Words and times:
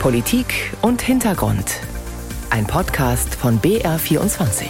Politik 0.00 0.72
und 0.82 1.02
Hintergrund. 1.02 1.80
Ein 2.50 2.66
Podcast 2.66 3.34
von 3.34 3.60
BR24. 3.60 4.66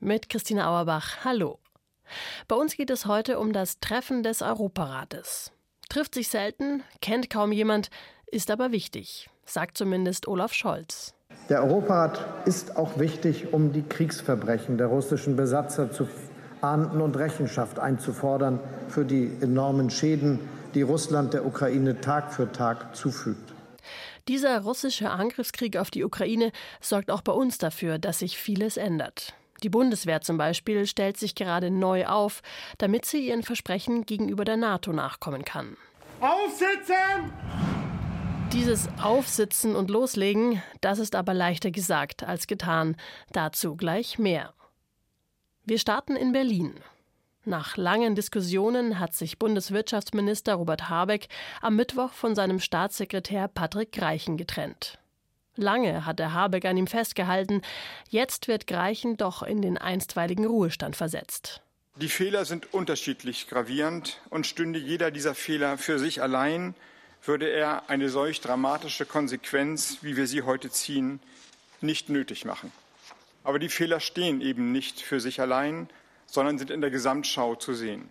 Mit 0.00 0.28
Christina 0.28 0.68
Auerbach. 0.68 1.18
Hallo. 1.24 1.60
Bei 2.48 2.56
uns 2.56 2.74
geht 2.74 2.90
es 2.90 3.06
heute 3.06 3.38
um 3.38 3.52
das 3.52 3.78
Treffen 3.78 4.22
des 4.24 4.42
Europarates. 4.42 5.52
Trifft 5.88 6.14
sich 6.14 6.28
selten, 6.28 6.82
kennt 7.00 7.30
kaum 7.30 7.52
jemand, 7.52 7.90
ist 8.26 8.50
aber 8.50 8.72
wichtig, 8.72 9.30
sagt 9.44 9.78
zumindest 9.78 10.26
Olaf 10.26 10.52
Scholz. 10.52 11.14
Der 11.48 11.62
Europarat 11.62 12.24
ist 12.46 12.76
auch 12.76 12.98
wichtig, 12.98 13.52
um 13.52 13.72
die 13.72 13.82
Kriegsverbrechen 13.82 14.78
der 14.78 14.88
russischen 14.88 15.36
Besatzer 15.36 15.92
zu 15.92 16.08
ahnden 16.60 17.00
und 17.00 17.16
Rechenschaft 17.16 17.78
einzufordern 17.78 18.58
für 18.88 19.04
die 19.04 19.30
enormen 19.40 19.90
Schäden, 19.90 20.40
die 20.74 20.82
Russland 20.82 21.34
der 21.34 21.46
Ukraine 21.46 22.00
Tag 22.00 22.32
für 22.32 22.50
Tag 22.50 22.96
zufügt. 22.96 23.52
Dieser 24.28 24.60
russische 24.60 25.10
Angriffskrieg 25.10 25.76
auf 25.76 25.90
die 25.90 26.04
Ukraine 26.04 26.52
sorgt 26.80 27.10
auch 27.10 27.22
bei 27.22 27.32
uns 27.32 27.58
dafür, 27.58 27.98
dass 27.98 28.20
sich 28.20 28.38
vieles 28.38 28.76
ändert. 28.76 29.34
Die 29.62 29.68
Bundeswehr 29.68 30.20
zum 30.20 30.38
Beispiel 30.38 30.86
stellt 30.86 31.16
sich 31.16 31.34
gerade 31.34 31.70
neu 31.70 32.06
auf, 32.06 32.42
damit 32.78 33.04
sie 33.04 33.26
ihren 33.26 33.42
Versprechen 33.42 34.06
gegenüber 34.06 34.44
der 34.44 34.56
NATO 34.56 34.92
nachkommen 34.92 35.44
kann. 35.44 35.76
Aufsitzen! 36.20 37.32
Dieses 38.52 38.88
Aufsitzen 39.02 39.74
und 39.74 39.90
Loslegen, 39.90 40.62
das 40.82 40.98
ist 40.98 41.14
aber 41.14 41.32
leichter 41.32 41.70
gesagt 41.70 42.22
als 42.22 42.46
getan. 42.46 42.96
Dazu 43.32 43.76
gleich 43.76 44.18
mehr. 44.18 44.52
Wir 45.64 45.78
starten 45.78 46.16
in 46.16 46.32
Berlin. 46.32 46.74
Nach 47.44 47.76
langen 47.76 48.14
Diskussionen 48.14 49.00
hat 49.00 49.14
sich 49.14 49.36
Bundeswirtschaftsminister 49.36 50.54
Robert 50.54 50.88
Habeck 50.88 51.26
am 51.60 51.74
Mittwoch 51.74 52.12
von 52.12 52.36
seinem 52.36 52.60
Staatssekretär 52.60 53.48
Patrick 53.48 53.90
Greichen 53.90 54.36
getrennt. 54.36 54.98
Lange 55.56 56.06
hat 56.06 56.20
der 56.20 56.34
Habeck 56.34 56.64
an 56.64 56.76
ihm 56.76 56.86
festgehalten, 56.86 57.62
jetzt 58.08 58.46
wird 58.46 58.68
Greichen 58.68 59.16
doch 59.16 59.42
in 59.42 59.60
den 59.60 59.76
einstweiligen 59.76 60.46
Ruhestand 60.46 60.94
versetzt. 60.94 61.62
Die 61.96 62.08
Fehler 62.08 62.44
sind 62.44 62.72
unterschiedlich 62.72 63.48
gravierend 63.48 64.20
und 64.30 64.46
stünde 64.46 64.78
jeder 64.78 65.10
dieser 65.10 65.34
Fehler 65.34 65.78
für 65.78 65.98
sich 65.98 66.22
allein, 66.22 66.76
würde 67.24 67.48
er 67.50 67.90
eine 67.90 68.08
solch 68.08 68.40
dramatische 68.40 69.04
Konsequenz, 69.04 69.98
wie 70.00 70.16
wir 70.16 70.28
sie 70.28 70.42
heute 70.42 70.70
ziehen, 70.70 71.18
nicht 71.80 72.08
nötig 72.08 72.44
machen. 72.44 72.70
Aber 73.42 73.58
die 73.58 73.68
Fehler 73.68 73.98
stehen 73.98 74.40
eben 74.40 74.70
nicht 74.70 75.00
für 75.00 75.18
sich 75.18 75.40
allein, 75.40 75.88
sondern 76.32 76.58
sind 76.58 76.70
in 76.70 76.80
der 76.80 76.90
Gesamtschau 76.90 77.56
zu 77.56 77.74
sehen. 77.74 78.08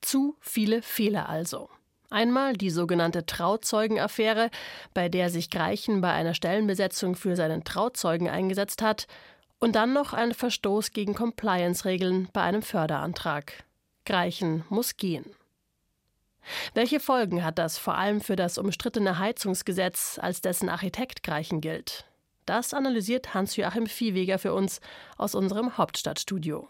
Zu 0.00 0.36
viele 0.40 0.80
Fehler 0.80 1.28
also. 1.28 1.68
Einmal 2.08 2.54
die 2.54 2.70
sogenannte 2.70 3.26
Trauzeugenaffäre, 3.26 4.50
bei 4.94 5.08
der 5.08 5.28
sich 5.28 5.50
Greichen 5.50 6.00
bei 6.00 6.12
einer 6.12 6.34
Stellenbesetzung 6.34 7.14
für 7.14 7.36
seinen 7.36 7.62
Trauzeugen 7.62 8.28
eingesetzt 8.28 8.82
hat, 8.82 9.06
und 9.60 9.76
dann 9.76 9.92
noch 9.92 10.14
ein 10.14 10.32
Verstoß 10.32 10.92
gegen 10.92 11.14
Compliance-Regeln 11.14 12.30
bei 12.32 12.40
einem 12.40 12.62
Förderantrag. 12.62 13.64
Greichen 14.06 14.64
muss 14.70 14.96
gehen. 14.96 15.26
Welche 16.72 16.98
Folgen 16.98 17.44
hat 17.44 17.58
das 17.58 17.76
vor 17.76 17.96
allem 17.96 18.22
für 18.22 18.36
das 18.36 18.56
umstrittene 18.56 19.18
Heizungsgesetz, 19.18 20.18
als 20.20 20.40
dessen 20.40 20.70
Architekt 20.70 21.22
Greichen 21.22 21.60
gilt? 21.60 22.06
Das 22.46 22.72
analysiert 22.72 23.34
Hans-Joachim 23.34 23.86
Viehweger 23.86 24.38
für 24.38 24.54
uns 24.54 24.80
aus 25.18 25.34
unserem 25.34 25.76
Hauptstadtstudio. 25.76 26.66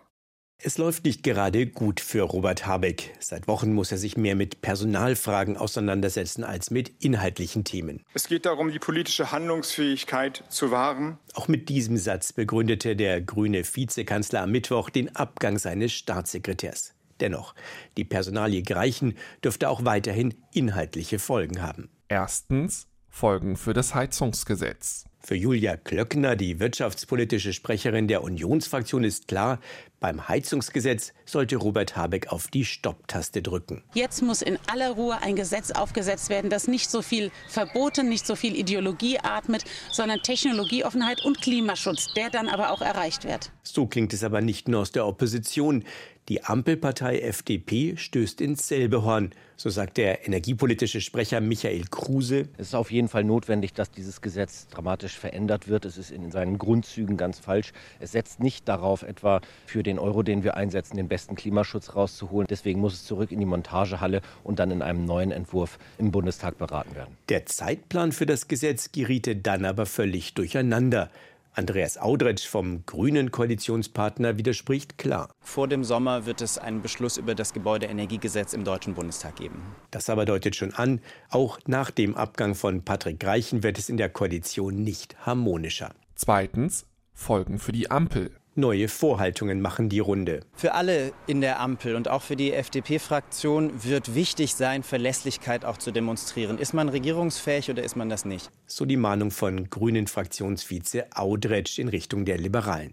Es 0.62 0.76
läuft 0.76 1.06
nicht 1.06 1.22
gerade 1.22 1.66
gut 1.66 2.00
für 2.00 2.20
Robert 2.20 2.66
Habeck. 2.66 3.14
Seit 3.18 3.48
Wochen 3.48 3.72
muss 3.72 3.92
er 3.92 3.96
sich 3.96 4.18
mehr 4.18 4.36
mit 4.36 4.60
Personalfragen 4.60 5.56
auseinandersetzen 5.56 6.44
als 6.44 6.70
mit 6.70 6.92
inhaltlichen 7.02 7.64
Themen. 7.64 8.04
Es 8.12 8.28
geht 8.28 8.44
darum, 8.44 8.70
die 8.70 8.78
politische 8.78 9.32
Handlungsfähigkeit 9.32 10.44
zu 10.50 10.70
wahren. 10.70 11.18
Auch 11.32 11.48
mit 11.48 11.70
diesem 11.70 11.96
Satz 11.96 12.34
begründete 12.34 12.94
der 12.94 13.22
grüne 13.22 13.64
Vizekanzler 13.64 14.42
am 14.42 14.50
Mittwoch 14.50 14.90
den 14.90 15.16
Abgang 15.16 15.58
seines 15.58 15.92
Staatssekretärs. 15.92 16.92
Dennoch, 17.20 17.54
die 17.96 18.04
Personalie 18.04 18.62
Greichen 18.62 19.16
dürfte 19.42 19.70
auch 19.70 19.86
weiterhin 19.86 20.34
inhaltliche 20.52 21.18
Folgen 21.18 21.62
haben. 21.62 21.88
Erstens 22.08 22.89
Folgen 23.10 23.56
für 23.56 23.74
das 23.74 23.94
Heizungsgesetz. 23.94 25.04
Für 25.22 25.34
Julia 25.34 25.76
Klöckner, 25.76 26.34
die 26.34 26.60
wirtschaftspolitische 26.60 27.52
Sprecherin 27.52 28.08
der 28.08 28.22
Unionsfraktion, 28.22 29.04
ist 29.04 29.28
klar, 29.28 29.60
beim 30.00 30.28
Heizungsgesetz 30.28 31.12
sollte 31.26 31.56
Robert 31.56 31.94
Habeck 31.94 32.32
auf 32.32 32.48
die 32.48 32.64
Stopptaste 32.64 33.42
drücken. 33.42 33.84
Jetzt 33.92 34.22
muss 34.22 34.40
in 34.40 34.58
aller 34.66 34.92
Ruhe 34.92 35.20
ein 35.20 35.36
Gesetz 35.36 35.72
aufgesetzt 35.72 36.30
werden, 36.30 36.48
das 36.48 36.68
nicht 36.68 36.90
so 36.90 37.02
viel 37.02 37.30
Verboten, 37.48 38.08
nicht 38.08 38.26
so 38.26 38.34
viel 38.34 38.56
Ideologie 38.56 39.18
atmet, 39.18 39.64
sondern 39.92 40.20
Technologieoffenheit 40.22 41.22
und 41.22 41.42
Klimaschutz, 41.42 42.14
der 42.14 42.30
dann 42.30 42.48
aber 42.48 42.70
auch 42.70 42.80
erreicht 42.80 43.24
wird. 43.24 43.52
So 43.62 43.86
klingt 43.86 44.14
es 44.14 44.24
aber 44.24 44.40
nicht 44.40 44.68
nur 44.68 44.80
aus 44.80 44.92
der 44.92 45.06
Opposition. 45.06 45.84
Die 46.30 46.44
Ampelpartei 46.44 47.18
FDP 47.22 47.96
stößt 47.96 48.40
ins 48.40 48.68
selbe 48.68 49.02
Horn, 49.02 49.32
so 49.56 49.68
sagt 49.68 49.96
der 49.96 50.28
energiepolitische 50.28 51.00
Sprecher 51.00 51.40
Michael 51.40 51.82
Kruse. 51.90 52.46
Es 52.56 52.68
ist 52.68 52.74
auf 52.76 52.92
jeden 52.92 53.08
Fall 53.08 53.24
notwendig, 53.24 53.72
dass 53.72 53.90
dieses 53.90 54.20
Gesetz 54.20 54.68
dramatisch 54.68 55.18
verändert 55.18 55.66
wird. 55.66 55.84
Es 55.84 55.98
ist 55.98 56.12
in 56.12 56.30
seinen 56.30 56.56
Grundzügen 56.56 57.16
ganz 57.16 57.40
falsch. 57.40 57.72
Es 57.98 58.12
setzt 58.12 58.38
nicht 58.38 58.68
darauf, 58.68 59.02
etwa 59.02 59.40
für 59.66 59.82
den 59.82 59.98
Euro, 59.98 60.22
den 60.22 60.44
wir 60.44 60.56
einsetzen, 60.56 60.96
den 60.96 61.08
besten 61.08 61.34
Klimaschutz 61.34 61.96
rauszuholen. 61.96 62.46
Deswegen 62.48 62.78
muss 62.78 62.94
es 62.94 63.04
zurück 63.04 63.32
in 63.32 63.40
die 63.40 63.44
Montagehalle 63.44 64.22
und 64.44 64.60
dann 64.60 64.70
in 64.70 64.82
einem 64.82 65.04
neuen 65.04 65.32
Entwurf 65.32 65.80
im 65.98 66.12
Bundestag 66.12 66.58
beraten 66.58 66.94
werden. 66.94 67.16
Der 67.28 67.44
Zeitplan 67.44 68.12
für 68.12 68.26
das 68.26 68.46
Gesetz 68.46 68.92
geriete 68.92 69.34
dann 69.34 69.64
aber 69.64 69.84
völlig 69.84 70.34
durcheinander. 70.34 71.10
Andreas 71.52 71.98
Audretsch 71.98 72.46
vom 72.46 72.86
grünen 72.86 73.30
Koalitionspartner 73.30 74.38
widerspricht 74.38 74.98
klar. 74.98 75.30
Vor 75.40 75.68
dem 75.68 75.84
Sommer 75.84 76.26
wird 76.26 76.40
es 76.40 76.58
einen 76.58 76.82
Beschluss 76.82 77.16
über 77.16 77.34
das 77.34 77.52
Gebäudeenergiegesetz 77.52 78.52
im 78.52 78.64
Deutschen 78.64 78.94
Bundestag 78.94 79.36
geben. 79.36 79.62
Das 79.90 80.08
aber 80.08 80.24
deutet 80.24 80.56
schon 80.56 80.72
an, 80.74 81.00
auch 81.28 81.58
nach 81.66 81.90
dem 81.90 82.16
Abgang 82.16 82.54
von 82.54 82.84
Patrick 82.84 83.20
Greichen 83.20 83.62
wird 83.62 83.78
es 83.78 83.88
in 83.88 83.96
der 83.96 84.08
Koalition 84.08 84.82
nicht 84.82 85.26
harmonischer. 85.26 85.92
Zweitens 86.14 86.86
Folgen 87.12 87.58
für 87.58 87.72
die 87.72 87.90
Ampel. 87.90 88.30
Neue 88.56 88.88
Vorhaltungen 88.88 89.60
machen 89.60 89.88
die 89.88 90.00
Runde. 90.00 90.40
Für 90.54 90.74
alle 90.74 91.12
in 91.28 91.40
der 91.40 91.60
Ampel 91.60 91.94
und 91.94 92.08
auch 92.08 92.22
für 92.22 92.34
die 92.34 92.52
FDP-Fraktion 92.52 93.84
wird 93.84 94.16
wichtig 94.16 94.56
sein, 94.56 94.82
Verlässlichkeit 94.82 95.64
auch 95.64 95.76
zu 95.76 95.92
demonstrieren. 95.92 96.58
Ist 96.58 96.74
man 96.74 96.88
regierungsfähig 96.88 97.70
oder 97.70 97.84
ist 97.84 97.94
man 97.94 98.08
das 98.08 98.24
nicht? 98.24 98.50
So 98.66 98.86
die 98.86 98.96
Mahnung 98.96 99.30
von 99.30 99.70
Grünen 99.70 100.08
Fraktionsvize 100.08 101.06
Audretsch 101.14 101.78
in 101.78 101.86
Richtung 101.88 102.24
der 102.24 102.38
Liberalen. 102.38 102.92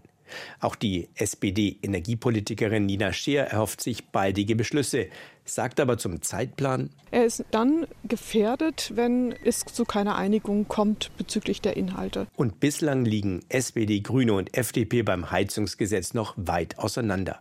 Auch 0.60 0.74
die 0.74 1.08
SPD-Energiepolitikerin 1.14 2.86
Nina 2.86 3.12
Scheer 3.12 3.46
erhofft 3.46 3.80
sich 3.80 4.06
baldige 4.06 4.56
Beschlüsse, 4.56 5.08
sagt 5.44 5.80
aber 5.80 5.98
zum 5.98 6.22
Zeitplan. 6.22 6.90
Er 7.10 7.24
ist 7.24 7.44
dann 7.50 7.86
gefährdet, 8.04 8.92
wenn 8.94 9.34
es 9.44 9.64
zu 9.64 9.84
keiner 9.84 10.16
Einigung 10.16 10.68
kommt 10.68 11.10
bezüglich 11.16 11.60
der 11.60 11.76
Inhalte. 11.76 12.26
Und 12.36 12.60
bislang 12.60 13.04
liegen 13.04 13.40
SPD, 13.48 14.00
Grüne 14.00 14.34
und 14.34 14.56
FDP 14.56 15.02
beim 15.02 15.30
Heizungsgesetz 15.30 16.14
noch 16.14 16.34
weit 16.36 16.78
auseinander. 16.78 17.40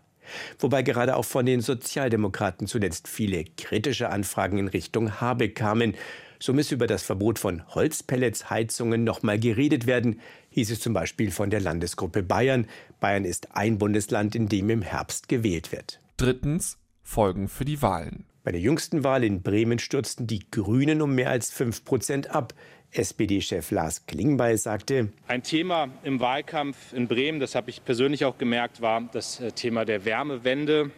Wobei 0.60 0.84
gerade 0.84 1.16
auch 1.16 1.26
von 1.26 1.46
den 1.46 1.62
Sozialdemokraten 1.62 2.68
zuletzt 2.68 3.08
viele 3.08 3.46
kritische 3.46 4.10
Anfragen 4.10 4.58
in 4.58 4.68
Richtung 4.68 5.20
Habeck 5.22 5.56
kamen. 5.56 5.96
So 6.40 6.54
müsse 6.54 6.76
über 6.76 6.88
das 6.88 7.04
Verbot 7.04 7.40
von 7.40 7.66
Holzpelletsheizungen 7.74 9.04
noch 9.04 9.24
mal 9.24 9.40
geredet 9.40 9.88
werden, 9.88 10.20
hieß 10.58 10.72
es 10.72 10.80
zum 10.80 10.94
Beispiel 10.94 11.30
von 11.30 11.52
der 11.52 11.60
Landesgruppe 11.60 12.24
Bayern. 12.24 12.66
Bayern 13.00 13.26
ist 13.26 13.56
ein 13.56 13.78
Bundesland, 13.78 14.34
in 14.34 14.50
dem 14.50 14.72
im 14.72 14.82
Herbst 14.82 15.30
gewählt 15.30 15.72
wird. 15.72 16.00
Drittens 16.18 16.80
Folgen 17.04 17.48
für 17.48 17.64
die 17.64 17.84
Wahlen. 17.84 18.26
Bei 18.44 18.52
der 18.52 18.60
jüngsten 18.60 19.04
Wahl 19.04 19.24
in 19.24 19.44
Bremen 19.44 19.78
stürzten 19.78 20.26
die 20.26 20.50
Grünen 20.50 21.04
um 21.04 21.14
mehr 21.14 21.30
als 21.30 21.52
5 21.52 21.86
Prozent 21.86 22.32
ab. 22.32 22.56
SPD-Chef 22.92 23.70
Lars 23.70 24.08
Klingbeil 24.08 24.58
sagte, 24.58 25.10
ein 25.28 25.44
Thema 25.44 25.90
im 26.02 26.20
Wahlkampf 26.20 26.92
in 26.92 27.08
Bremen, 27.08 27.40
das 27.40 27.54
habe 27.54 27.70
ich 27.70 27.86
persönlich 27.86 28.26
auch 28.26 28.40
gemerkt, 28.40 28.82
war 28.82 29.08
das 29.12 29.40
äh, 29.40 29.52
Thema 29.52 29.86
der 29.86 30.06
Wärmewende. 30.06 30.90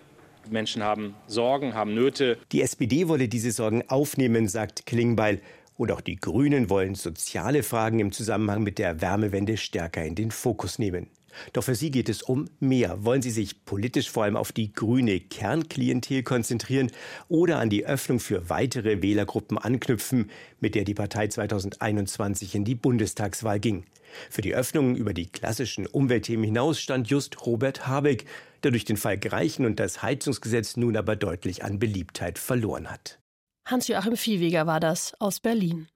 Menschen 0.50 0.84
haben 0.84 1.16
Sorgen, 1.28 1.74
haben 1.74 1.94
Nöte. 1.94 2.38
Die 2.54 2.62
SPD 2.62 3.10
wolle 3.10 3.28
diese 3.28 3.52
Sorgen 3.52 3.84
aufnehmen, 3.90 4.48
sagt 4.48 4.86
Klingbeil. 4.86 5.42
Und 5.80 5.94
auch 5.94 6.02
die 6.02 6.18
Grünen 6.18 6.70
wollen 6.70 6.94
soziale 6.94 7.64
Fragen 7.64 8.02
im 8.02 8.12
Zusammenhang 8.12 8.64
mit 8.64 8.80
der 8.80 9.00
Wärmewende 9.00 9.56
stärker 9.56 10.04
in 10.04 10.14
den 10.14 10.30
Fokus 10.30 10.78
nehmen. 10.78 11.08
Doch 11.54 11.64
für 11.64 11.74
sie 11.74 11.90
geht 11.90 12.10
es 12.10 12.22
um 12.22 12.50
mehr. 12.60 13.06
Wollen 13.06 13.22
sie 13.22 13.32
sich 13.32 13.64
politisch 13.64 14.10
vor 14.10 14.26
allem 14.26 14.36
auf 14.36 14.52
die 14.52 14.74
grüne 14.74 15.22
Kernklientel 15.22 16.24
konzentrieren 16.24 16.92
oder 17.30 17.60
an 17.60 17.70
die 17.70 17.86
Öffnung 17.86 18.20
für 18.20 18.50
weitere 18.50 19.02
Wählergruppen 19.02 19.58
anknüpfen, 19.58 20.30
mit 20.60 20.76
der 20.76 20.84
die 20.84 20.96
Partei 20.96 21.30
2021 21.30 22.56
in 22.56 22.66
die 22.66 22.76
Bundestagswahl 22.76 23.62
ging? 23.62 23.86
Für 24.30 24.42
die 24.42 24.56
Öffnung 24.56 24.98
über 24.98 25.14
die 25.14 25.28
klassischen 25.28 25.88
Umweltthemen 25.88 26.44
hinaus 26.44 26.82
stand 26.82 27.10
just 27.10 27.46
Robert 27.46 27.88
Habeck, 27.88 28.26
der 28.64 28.72
durch 28.72 28.84
den 28.84 28.98
Fall 28.98 29.18
Greichen 29.18 29.66
und 29.66 29.80
das 29.80 30.04
Heizungsgesetz 30.04 30.76
nun 30.76 30.98
aber 30.98 31.16
deutlich 31.16 31.64
an 31.64 31.80
Beliebtheit 31.80 32.38
verloren 32.38 32.92
hat. 32.92 33.20
Hans-Joachim 33.66 34.18
Viehweger 34.18 34.66
war 34.68 34.80
das 34.80 35.14
aus 35.20 35.40
Berlin. 35.40 35.88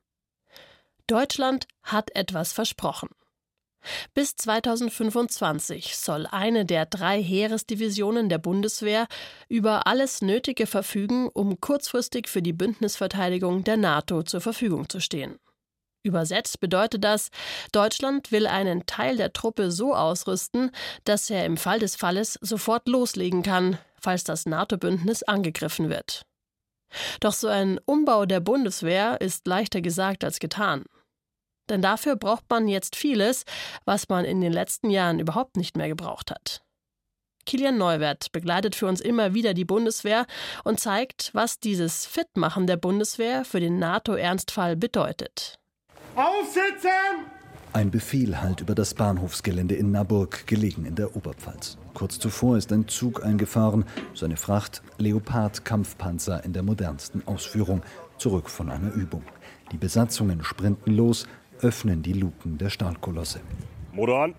Deutschland 1.07 1.68
hat 1.81 2.15
etwas 2.15 2.54
versprochen. 2.54 3.10
Bis 4.13 4.36
2025 4.36 5.98
soll 5.98 6.25
eine 6.25 6.65
der 6.65 6.86
drei 6.86 7.21
Heeresdivisionen 7.21 8.30
der 8.30 8.38
Bundeswehr 8.38 9.07
über 9.50 9.88
alles 9.88 10.21
Nötige 10.21 10.68
verfügen, 10.68 11.30
um 11.33 11.60
kurzfristig 11.60 12.30
für 12.30 12.42
die 12.42 12.54
Bündnisverteidigung 12.54 13.63
der 13.63 13.77
NATO 13.77 14.24
zur 14.24 14.42
Verfügung 14.42 14.88
zu 14.88 15.01
stehen. 15.01 15.38
Übersetzt 16.04 16.60
bedeutet 16.60 17.04
das, 17.04 17.30
Deutschland 17.71 18.31
will 18.31 18.45
einen 18.45 18.86
Teil 18.86 19.15
der 19.15 19.31
Truppe 19.31 19.71
so 19.71 19.95
ausrüsten, 19.95 20.71
dass 21.06 21.30
er 21.30 21.45
im 21.45 21.56
Fall 21.56 21.80
des 21.80 21.95
Falles 21.95 22.38
sofort 22.42 22.88
loslegen 22.89 23.42
kann, 23.42 23.77
falls 24.00 24.25
das 24.25 24.45
NATO-Bündnis 24.45 25.24
angegriffen 25.24 25.89
wird. 25.89 26.25
Doch 27.19 27.34
so 27.34 27.48
ein 27.48 27.80
Umbau 27.86 28.25
der 28.25 28.40
Bundeswehr 28.40 29.19
ist 29.22 29.48
leichter 29.48 29.81
gesagt 29.81 30.24
als 30.24 30.40
getan. 30.40 30.84
Denn 31.69 31.81
dafür 31.81 32.16
braucht 32.16 32.50
man 32.50 32.68
jetzt 32.68 32.95
vieles, 32.95 33.45
was 33.86 34.10
man 34.10 34.25
in 34.25 34.42
den 34.42 34.51
letzten 34.51 34.90
Jahren 34.90 35.19
überhaupt 35.19 35.57
nicht 35.57 35.78
mehr 35.78 35.88
gebraucht 35.88 36.30
hat. 36.31 36.62
Kilian 37.45 37.78
Neuwert 37.78 38.31
begleitet 38.31 38.75
für 38.75 38.88
uns 38.88 39.01
immer 39.01 39.34
wieder 39.34 39.54
die 39.54 39.66
Bundeswehr 39.66 40.25
und 40.63 40.80
zeigt, 40.80 41.31
was 41.34 41.60
dieses 41.60 42.06
Fitmachen 42.06 42.68
der 42.68 42.78
Bundeswehr 42.78 43.44
für 43.44 43.60
den 43.60 43.80
NATO-Ernstfall 43.80 44.75
bedeutet. 44.75 45.60
Aufsitzen! 46.16 47.43
Ein 47.74 47.90
Befehl 47.90 48.40
hallt 48.40 48.62
über 48.62 48.75
das 48.75 48.94
Bahnhofsgelände 48.94 49.74
in 49.74 49.90
Naburg, 49.90 50.46
gelegen 50.46 50.86
in 50.86 50.94
der 50.94 51.16
Oberpfalz. 51.16 51.80
Kurz 51.96 52.20
zuvor 52.20 52.56
ist 52.56 52.72
ein 52.72 52.88
Zug 52.88 53.25
eingefahren, 53.25 53.86
seine 54.14 54.38
Fracht 54.38 54.84
Leopard-Kampfpanzer 55.00 56.46
in 56.46 56.54
der 56.54 56.62
modernsten 56.62 57.28
Ausführung, 57.28 57.81
zurück 58.20 58.52
von 58.52 58.70
einer 58.70 58.94
Übung. 58.94 59.24
Die 59.72 59.78
Besatzungen 59.78 60.44
sprinten 60.44 60.96
los, 60.96 61.25
öffnen 61.62 62.04
die 62.04 62.14
Luken 62.14 62.60
der 62.60 62.70
Stahlkolosse. 62.70 63.40
Motor 63.92 64.25
an. 64.25 64.36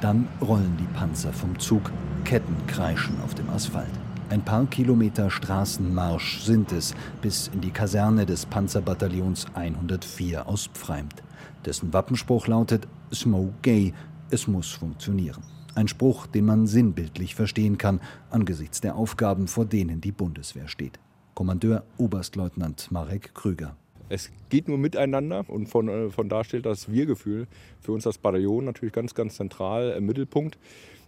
Dann 0.00 0.26
rollen 0.40 0.78
die 0.78 0.98
Panzer 0.98 1.34
vom 1.34 1.58
Zug, 1.58 1.92
Ketten 2.24 2.56
kreischen 2.66 3.20
auf 3.20 3.34
dem 3.34 3.50
Asphalt. 3.50 4.01
Ein 4.32 4.46
paar 4.46 4.64
Kilometer 4.64 5.30
Straßenmarsch 5.30 6.40
sind 6.40 6.72
es 6.72 6.94
bis 7.20 7.48
in 7.48 7.60
die 7.60 7.70
Kaserne 7.70 8.24
des 8.24 8.46
Panzerbataillons 8.46 9.44
104 9.52 10.48
aus 10.48 10.70
Pfreimt. 10.72 11.22
Dessen 11.66 11.92
Wappenspruch 11.92 12.46
lautet 12.46 12.88
Smoke 13.12 13.52
Gay, 13.60 13.92
es 14.30 14.46
muss 14.46 14.70
funktionieren. 14.70 15.42
Ein 15.74 15.86
Spruch, 15.86 16.26
den 16.26 16.46
man 16.46 16.66
sinnbildlich 16.66 17.34
verstehen 17.34 17.76
kann 17.76 18.00
angesichts 18.30 18.80
der 18.80 18.96
Aufgaben, 18.96 19.48
vor 19.48 19.66
denen 19.66 20.00
die 20.00 20.12
Bundeswehr 20.12 20.66
steht. 20.66 20.98
Kommandeur 21.34 21.84
Oberstleutnant 21.98 22.90
Marek 22.90 23.34
Krüger. 23.34 23.76
Es 24.08 24.30
geht 24.48 24.66
nur 24.66 24.78
miteinander 24.78 25.44
und 25.46 25.68
von, 25.68 25.88
äh, 25.88 26.08
von 26.08 26.30
da 26.30 26.42
steht 26.42 26.64
das 26.64 26.90
Wir-Gefühl 26.90 27.48
für 27.80 27.92
uns 27.92 28.04
das 28.04 28.16
Bataillon 28.16 28.64
natürlich 28.64 28.94
ganz, 28.94 29.14
ganz 29.14 29.34
zentral 29.36 29.90
im 29.90 30.06
Mittelpunkt, 30.06 30.58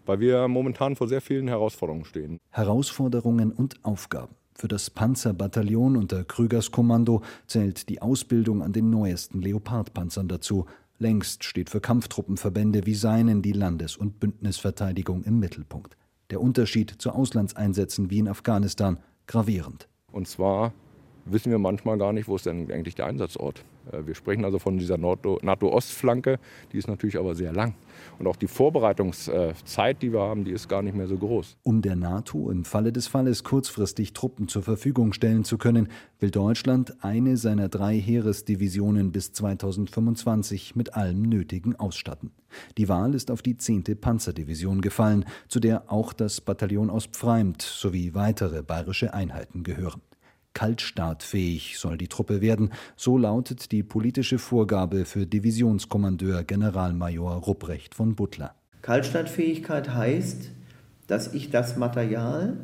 weil 0.06 0.21
wir 0.21 0.49
momentan 0.49 0.97
vor 0.97 1.09
sehr 1.09 1.21
vielen 1.21 1.49
Herausforderungen 1.49 2.05
stehen. 2.05 2.39
Herausforderungen 2.51 3.53
und 3.53 3.85
Aufgaben. 3.85 4.35
Für 4.56 4.69
das 4.69 4.89
Panzerbataillon 4.91 5.97
unter 5.97 6.23
Krügers 6.25 6.71
Kommando 6.71 7.23
zählt 7.47 7.89
die 7.89 8.01
Ausbildung 8.01 8.62
an 8.62 8.73
den 8.73 8.89
neuesten 8.89 9.43
Leopardpanzern 9.43 10.29
dazu. 10.29 10.67
Längst 10.99 11.43
steht 11.43 11.71
für 11.71 11.81
Kampftruppenverbände 11.81 12.87
wie 12.87 12.95
seinen 12.95 13.43
die 13.43 13.53
Landes- 13.53 13.97
und 13.97 14.21
Bündnisverteidigung 14.21 15.25
im 15.25 15.41
Mittelpunkt. 15.41 15.97
Der 16.31 16.41
Unterschied 16.41 16.91
zu 16.91 17.11
Auslandseinsätzen 17.11 18.11
wie 18.11 18.21
in 18.21 18.29
Afghanistan 18.29 18.99
gravierend. 19.27 19.89
Und 20.12 20.29
zwar 20.29 20.73
wissen 21.25 21.50
wir 21.50 21.59
manchmal 21.59 21.99
gar 21.99 22.12
nicht, 22.12 22.29
wo 22.29 22.37
ist 22.37 22.47
denn 22.47 22.71
eigentlich 22.71 22.94
der 22.94 23.06
Einsatzort. 23.06 23.65
Äh, 23.91 24.06
wir 24.06 24.15
sprechen 24.15 24.44
also 24.44 24.59
von 24.59 24.79
dieser 24.79 24.99
NATO-Ostflanke, 24.99 26.38
die 26.73 26.79
ist 26.79 26.88
natürlich 26.88 27.19
aber 27.19 27.35
sehr 27.35 27.53
lang. 27.53 27.75
Und 28.19 28.26
auch 28.26 28.37
die 28.37 28.47
Vorbereitungszeit, 28.47 30.03
die 30.03 30.12
wir 30.12 30.21
haben, 30.21 30.44
die 30.44 30.53
ist 30.53 30.69
gar 30.69 30.82
nicht 30.82 30.97
mehr 30.97 31.06
so 31.06 31.17
groß. 31.17 31.56
Um 31.62 31.82
der 31.82 31.97
NATO 31.97 32.50
im 32.50 32.65
Falle 32.65 32.93
des 32.93 33.06
Falles 33.06 33.44
kurzfristig 33.44 34.12
Truppen 34.12 34.49
zur 34.49 34.62
Verfügung 34.62 35.12
stellen 35.12 35.44
zu 35.44 35.59
können, 35.59 35.88
will 36.21 36.31
Deutschland 36.31 37.03
eine 37.03 37.37
seiner 37.37 37.69
drei 37.69 37.99
Heeresdivisionen 37.99 39.12
bis 39.12 39.32
2025 39.32 40.76
mit 40.76 40.94
allem 40.94 41.23
Nötigen 41.23 41.76
ausstatten. 41.76 42.32
Die 42.79 42.88
Wahl 42.88 43.15
ist 43.15 43.31
auf 43.31 43.43
die 43.43 43.56
10. 43.56 43.85
Panzerdivision 44.00 44.81
gefallen, 44.81 45.25
zu 45.49 45.61
der 45.61 45.91
auch 45.91 46.12
das 46.12 46.41
Bataillon 46.41 46.91
aus 46.91 47.06
Pfreimt 47.06 47.62
sowie 47.62 48.15
weitere 48.15 48.62
bayerische 48.62 49.12
Einheiten 49.12 49.65
gehören. 49.65 50.00
Kaltstartfähig 50.55 51.79
soll 51.79 51.99
die 51.99 52.09
Truppe 52.09 52.41
werden, 52.41 52.71
so 52.97 53.19
lautet 53.19 53.73
die 53.73 53.83
politische 53.83 54.39
Vorgabe 54.39 55.05
für 55.05 55.27
Divisionskommandeur 55.27 56.45
Generalmajor 56.45 57.35
Rupprecht 57.35 57.95
von 57.95 58.15
Butler. 58.15 58.55
Kaltstartfähigkeit 58.83 59.95
heißt, 59.95 60.51
dass 61.06 61.35
ich 61.35 61.51
das 61.51 61.77
Material, 61.77 62.56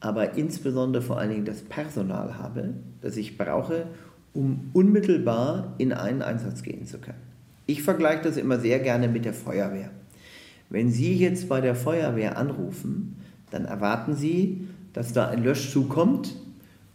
aber 0.00 0.36
insbesondere 0.36 1.02
vor 1.02 1.18
allen 1.18 1.30
Dingen 1.30 1.44
das 1.44 1.62
Personal 1.62 2.38
habe, 2.38 2.74
das 3.00 3.16
ich 3.16 3.36
brauche, 3.36 3.86
um 4.32 4.70
unmittelbar 4.72 5.74
in 5.78 5.92
einen 5.92 6.22
Einsatz 6.22 6.62
gehen 6.62 6.86
zu 6.86 6.98
können. 6.98 7.20
Ich 7.66 7.82
vergleiche 7.82 8.22
das 8.22 8.36
immer 8.36 8.58
sehr 8.58 8.78
gerne 8.78 9.08
mit 9.08 9.24
der 9.24 9.34
Feuerwehr. 9.34 9.90
Wenn 10.70 10.90
Sie 10.90 11.16
jetzt 11.16 11.48
bei 11.48 11.60
der 11.60 11.74
Feuerwehr 11.74 12.38
anrufen, 12.38 13.16
dann 13.50 13.64
erwarten 13.64 14.14
Sie, 14.14 14.66
dass 14.92 15.12
da 15.12 15.28
ein 15.28 15.44
Löschzug 15.44 15.88
kommt, 15.88 16.34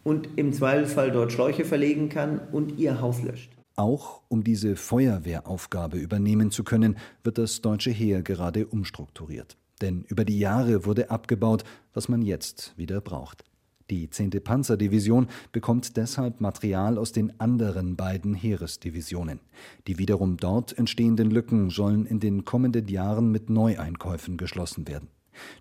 und 0.07 0.29
im 0.37 0.53
Zweifelsfall 0.53 1.11
dort 1.11 1.33
Schläuche 1.33 1.65
verlegen 1.65 2.07
kann 2.07 2.39
und 2.53 2.79
ihr 2.79 3.01
Haus 3.01 3.21
löscht. 3.21 3.51
Auch 3.75 4.21
um 4.29 4.41
diese 4.41 4.77
Feuerwehraufgabe 4.77 5.97
übernehmen 5.97 6.49
zu 6.49 6.63
können, 6.63 6.97
wird 7.23 7.37
das 7.37 7.59
deutsche 7.59 7.91
Heer 7.91 8.21
gerade 8.21 8.67
umstrukturiert. 8.67 9.57
Denn 9.81 10.05
über 10.07 10.23
die 10.23 10.39
Jahre 10.39 10.85
wurde 10.85 11.11
abgebaut, 11.11 11.65
was 11.93 12.07
man 12.07 12.21
jetzt 12.21 12.73
wieder 12.77 13.01
braucht. 13.01 13.43
Die 13.89 14.09
10. 14.09 14.31
Panzerdivision 14.41 15.27
bekommt 15.51 15.97
deshalb 15.97 16.39
Material 16.39 16.97
aus 16.97 17.11
den 17.11 17.37
anderen 17.41 17.97
beiden 17.97 18.33
Heeresdivisionen. 18.33 19.41
Die 19.87 19.97
wiederum 19.97 20.37
dort 20.37 20.77
entstehenden 20.77 21.31
Lücken 21.31 21.69
sollen 21.69 22.05
in 22.05 22.21
den 22.21 22.45
kommenden 22.45 22.87
Jahren 22.87 23.29
mit 23.29 23.49
Neueinkäufen 23.49 24.37
geschlossen 24.37 24.87
werden. 24.87 25.09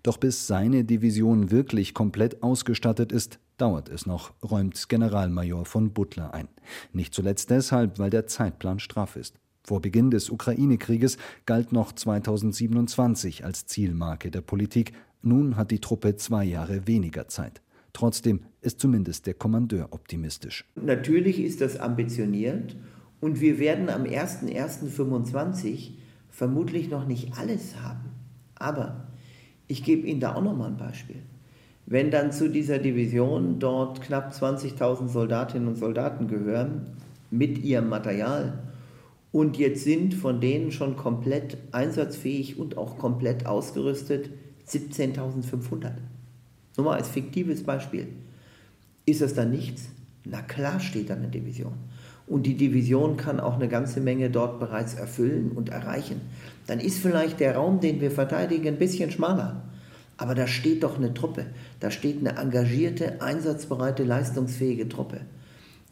Doch 0.03 0.17
bis 0.17 0.47
seine 0.47 0.83
Division 0.83 1.51
wirklich 1.51 1.93
komplett 1.93 2.43
ausgestattet 2.43 3.11
ist, 3.11 3.39
dauert 3.57 3.89
es 3.89 4.05
noch, 4.05 4.33
räumt 4.43 4.89
Generalmajor 4.89 5.65
von 5.65 5.93
Butler 5.93 6.33
ein. 6.33 6.47
Nicht 6.93 7.13
zuletzt 7.13 7.49
deshalb, 7.49 7.99
weil 7.99 8.09
der 8.09 8.27
Zeitplan 8.27 8.79
straff 8.79 9.15
ist. 9.15 9.35
Vor 9.63 9.81
Beginn 9.81 10.11
des 10.11 10.29
Ukraine-Krieges 10.29 11.17
galt 11.45 11.73
noch 11.73 11.91
2027 11.91 13.43
als 13.43 13.65
Zielmarke 13.65 14.31
der 14.31 14.41
Politik. 14.41 14.93
Nun 15.21 15.57
hat 15.57 15.71
die 15.71 15.81
Truppe 15.81 16.15
zwei 16.15 16.45
Jahre 16.45 16.87
weniger 16.87 17.27
Zeit. 17.27 17.61
Trotzdem 17.91 18.41
ist 18.61 18.79
zumindest 18.79 19.25
der 19.25 19.33
Kommandeur 19.33 19.89
optimistisch. 19.91 20.65
Natürlich 20.75 21.39
ist 21.39 21.61
das 21.61 21.77
ambitioniert 21.77 22.77
und 23.19 23.41
wir 23.41 23.59
werden 23.59 23.89
am 23.89 24.03
01.01.25 24.03 25.95
vermutlich 26.29 26.89
noch 26.89 27.07
nicht 27.07 27.37
alles 27.37 27.81
haben. 27.81 28.11
Aber 28.55 29.06
ich 29.67 29.83
gebe 29.83 30.07
Ihnen 30.07 30.19
da 30.19 30.35
auch 30.35 30.41
noch 30.41 30.55
mal 30.55 30.67
ein 30.67 30.77
Beispiel. 30.77 31.17
Wenn 31.85 32.11
dann 32.11 32.31
zu 32.31 32.49
dieser 32.49 32.79
Division 32.79 33.59
dort 33.59 34.01
knapp 34.01 34.33
20.000 34.33 35.07
Soldatinnen 35.07 35.69
und 35.69 35.75
Soldaten 35.75 36.27
gehören, 36.27 36.87
mit 37.31 37.63
ihrem 37.63 37.89
Material, 37.89 38.59
und 39.31 39.57
jetzt 39.57 39.83
sind 39.83 40.13
von 40.13 40.41
denen 40.41 40.71
schon 40.71 40.95
komplett 40.95 41.57
einsatzfähig 41.71 42.57
und 42.57 42.77
auch 42.77 42.97
komplett 42.97 43.45
ausgerüstet 43.45 44.29
17.500. 44.67 45.91
Nur 46.75 46.85
mal 46.85 46.97
als 46.97 47.09
fiktives 47.09 47.63
Beispiel. 47.63 48.07
Ist 49.05 49.21
das 49.21 49.33
dann 49.33 49.51
nichts? 49.51 49.89
Na 50.25 50.41
klar 50.41 50.79
steht 50.79 51.09
da 51.09 51.15
eine 51.15 51.27
Division. 51.27 51.73
Und 52.27 52.45
die 52.45 52.55
Division 52.55 53.15
kann 53.15 53.39
auch 53.39 53.55
eine 53.55 53.69
ganze 53.69 54.01
Menge 54.01 54.29
dort 54.29 54.59
bereits 54.59 54.93
erfüllen 54.93 55.53
und 55.53 55.69
erreichen. 55.69 56.21
Dann 56.67 56.79
ist 56.79 56.99
vielleicht 56.99 57.39
der 57.39 57.55
Raum, 57.55 57.79
den 57.79 58.01
wir 58.01 58.11
verteidigen, 58.11 58.67
ein 58.67 58.77
bisschen 58.77 59.11
schmaler. 59.11 59.63
Aber 60.17 60.35
da 60.35 60.45
steht 60.45 60.83
doch 60.83 60.97
eine 60.97 61.13
Truppe. 61.13 61.45
Da 61.79 61.89
steht 61.89 62.19
eine 62.19 62.37
engagierte, 62.37 63.21
einsatzbereite, 63.21 64.03
leistungsfähige 64.03 64.89
Truppe, 64.89 65.21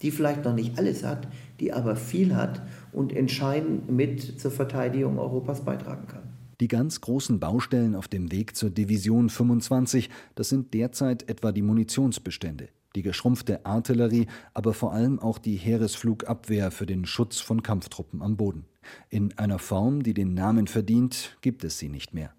die 0.01 0.11
vielleicht 0.11 0.43
noch 0.43 0.53
nicht 0.53 0.77
alles 0.77 1.05
hat, 1.05 1.27
die 1.59 1.71
aber 1.71 1.95
viel 1.95 2.35
hat 2.35 2.61
und 2.91 3.15
entscheidend 3.15 3.89
mit 3.89 4.39
zur 4.39 4.51
Verteidigung 4.51 5.17
Europas 5.17 5.63
beitragen 5.63 6.07
kann. 6.07 6.23
Die 6.59 6.67
ganz 6.67 7.01
großen 7.01 7.39
Baustellen 7.39 7.95
auf 7.95 8.07
dem 8.07 8.31
Weg 8.31 8.55
zur 8.55 8.69
Division 8.69 9.29
25, 9.29 10.09
das 10.35 10.49
sind 10.49 10.73
derzeit 10.73 11.29
etwa 11.29 11.51
die 11.51 11.61
Munitionsbestände, 11.61 12.69
die 12.95 13.01
geschrumpfte 13.01 13.65
Artillerie, 13.65 14.27
aber 14.53 14.73
vor 14.73 14.93
allem 14.93 15.19
auch 15.19 15.37
die 15.37 15.55
Heeresflugabwehr 15.55 16.71
für 16.71 16.85
den 16.85 17.05
Schutz 17.05 17.39
von 17.39 17.61
Kampftruppen 17.61 18.21
am 18.21 18.37
Boden. 18.37 18.65
In 19.09 19.37
einer 19.37 19.59
Form, 19.59 20.03
die 20.03 20.13
den 20.13 20.33
Namen 20.33 20.67
verdient, 20.67 21.37
gibt 21.41 21.63
es 21.63 21.77
sie 21.77 21.89
nicht 21.89 22.13
mehr. 22.13 22.33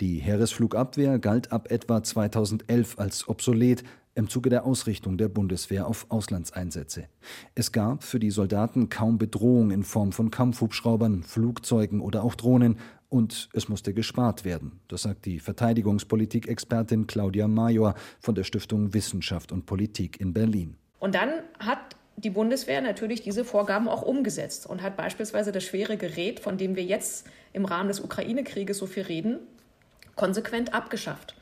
Die 0.00 0.18
Heeresflugabwehr 0.18 1.18
galt 1.18 1.50
ab 1.50 1.70
etwa 1.72 2.02
2011 2.02 2.98
als 2.98 3.28
obsolet, 3.28 3.82
im 4.18 4.28
Zuge 4.28 4.50
der 4.50 4.64
Ausrichtung 4.64 5.16
der 5.16 5.28
Bundeswehr 5.28 5.86
auf 5.86 6.06
Auslandseinsätze. 6.08 7.04
Es 7.54 7.70
gab 7.70 8.02
für 8.02 8.18
die 8.18 8.32
Soldaten 8.32 8.88
kaum 8.88 9.16
Bedrohung 9.16 9.70
in 9.70 9.84
Form 9.84 10.10
von 10.10 10.32
Kampfhubschraubern, 10.32 11.22
Flugzeugen 11.22 12.00
oder 12.00 12.24
auch 12.24 12.34
Drohnen, 12.34 12.76
und 13.10 13.48
es 13.54 13.70
musste 13.70 13.94
gespart 13.94 14.44
werden. 14.44 14.80
Das 14.88 15.02
sagt 15.02 15.24
die 15.24 15.40
Verteidigungspolitik-Expertin 15.40 17.06
Claudia 17.06 17.48
Major 17.48 17.94
von 18.20 18.34
der 18.34 18.44
Stiftung 18.44 18.92
Wissenschaft 18.92 19.50
und 19.50 19.64
Politik 19.64 20.20
in 20.20 20.34
Berlin. 20.34 20.76
Und 20.98 21.14
dann 21.14 21.30
hat 21.58 21.96
die 22.16 22.28
Bundeswehr 22.28 22.82
natürlich 22.82 23.22
diese 23.22 23.44
Vorgaben 23.44 23.88
auch 23.88 24.02
umgesetzt 24.02 24.66
und 24.66 24.82
hat 24.82 24.96
beispielsweise 24.96 25.52
das 25.52 25.64
schwere 25.64 25.96
Gerät, 25.96 26.40
von 26.40 26.58
dem 26.58 26.76
wir 26.76 26.84
jetzt 26.84 27.26
im 27.52 27.64
Rahmen 27.64 27.88
des 27.88 28.00
Ukraine-Krieges 28.00 28.76
so 28.76 28.86
viel 28.86 29.04
reden, 29.04 29.38
konsequent 30.16 30.74
abgeschafft. 30.74 31.37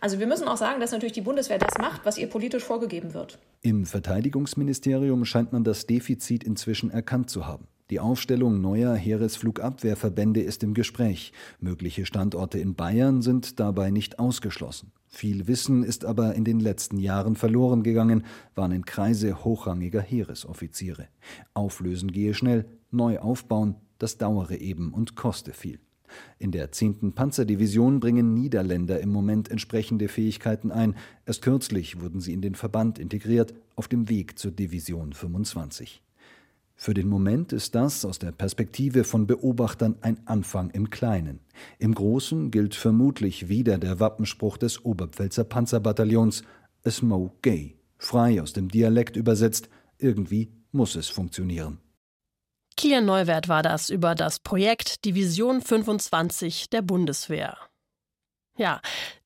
Also 0.00 0.18
wir 0.18 0.26
müssen 0.26 0.48
auch 0.48 0.56
sagen, 0.56 0.80
dass 0.80 0.92
natürlich 0.92 1.12
die 1.12 1.20
Bundeswehr 1.20 1.58
das 1.58 1.78
macht, 1.78 2.04
was 2.04 2.18
ihr 2.18 2.28
politisch 2.28 2.64
vorgegeben 2.64 3.14
wird. 3.14 3.38
Im 3.62 3.86
Verteidigungsministerium 3.86 5.24
scheint 5.24 5.52
man 5.52 5.64
das 5.64 5.86
Defizit 5.86 6.44
inzwischen 6.44 6.90
erkannt 6.90 7.30
zu 7.30 7.46
haben. 7.46 7.66
Die 7.90 8.00
Aufstellung 8.00 8.60
neuer 8.60 8.94
Heeresflugabwehrverbände 8.94 10.42
ist 10.42 10.62
im 10.62 10.74
Gespräch. 10.74 11.32
Mögliche 11.58 12.04
Standorte 12.04 12.58
in 12.58 12.74
Bayern 12.74 13.22
sind 13.22 13.58
dabei 13.58 13.90
nicht 13.90 14.18
ausgeschlossen. 14.18 14.92
Viel 15.06 15.48
Wissen 15.48 15.84
ist 15.84 16.04
aber 16.04 16.34
in 16.34 16.44
den 16.44 16.60
letzten 16.60 16.98
Jahren 16.98 17.34
verloren 17.34 17.82
gegangen, 17.82 18.26
warnen 18.54 18.84
Kreise 18.84 19.42
hochrangiger 19.42 20.02
Heeresoffiziere. 20.02 21.08
Auflösen 21.54 22.12
gehe 22.12 22.34
schnell, 22.34 22.66
neu 22.90 23.20
aufbauen, 23.20 23.76
das 23.98 24.18
dauere 24.18 24.60
eben 24.60 24.92
und 24.92 25.16
koste 25.16 25.54
viel. 25.54 25.80
In 26.38 26.50
der 26.50 26.72
10. 26.72 27.12
Panzerdivision 27.12 28.00
bringen 28.00 28.34
Niederländer 28.34 29.00
im 29.00 29.10
Moment 29.10 29.50
entsprechende 29.50 30.08
Fähigkeiten 30.08 30.70
ein. 30.70 30.94
Erst 31.26 31.42
kürzlich 31.42 32.00
wurden 32.00 32.20
sie 32.20 32.32
in 32.32 32.42
den 32.42 32.54
Verband 32.54 32.98
integriert, 32.98 33.54
auf 33.76 33.88
dem 33.88 34.08
Weg 34.08 34.38
zur 34.38 34.50
Division 34.50 35.12
25. 35.12 36.02
Für 36.80 36.94
den 36.94 37.08
Moment 37.08 37.52
ist 37.52 37.74
das 37.74 38.04
aus 38.04 38.20
der 38.20 38.30
Perspektive 38.30 39.02
von 39.02 39.26
Beobachtern 39.26 39.96
ein 40.00 40.24
Anfang 40.26 40.70
im 40.70 40.90
Kleinen. 40.90 41.40
Im 41.80 41.92
Großen 41.92 42.52
gilt 42.52 42.76
vermutlich 42.76 43.48
wieder 43.48 43.78
der 43.78 43.98
Wappenspruch 43.98 44.56
des 44.56 44.84
Oberpfälzer 44.84 45.42
Panzerbataillons 45.42 46.44
A 46.84 46.90
Smoke 46.90 47.34
Gay, 47.42 47.74
frei 47.98 48.40
aus 48.40 48.52
dem 48.52 48.68
Dialekt 48.68 49.16
übersetzt, 49.16 49.68
irgendwie 49.98 50.52
muss 50.70 50.94
es 50.94 51.08
funktionieren. 51.08 51.78
Kilian 52.78 53.06
Neuwert 53.06 53.48
war 53.48 53.64
das 53.64 53.90
über 53.90 54.14
das 54.14 54.38
Projekt 54.38 55.04
Division 55.04 55.60
25 55.60 56.70
der 56.70 56.80
Bundeswehr. 56.80 57.58
Ja, 58.56 58.80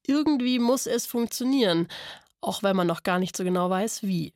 irgendwie 0.07 0.59
muss 0.59 0.87
es 0.87 1.05
funktionieren, 1.05 1.89
auch 2.41 2.63
wenn 2.63 2.75
man 2.75 2.87
noch 2.87 3.03
gar 3.03 3.19
nicht 3.19 3.37
so 3.37 3.45
genau 3.45 3.69
weiß, 3.69 4.05
wie. 4.05 4.33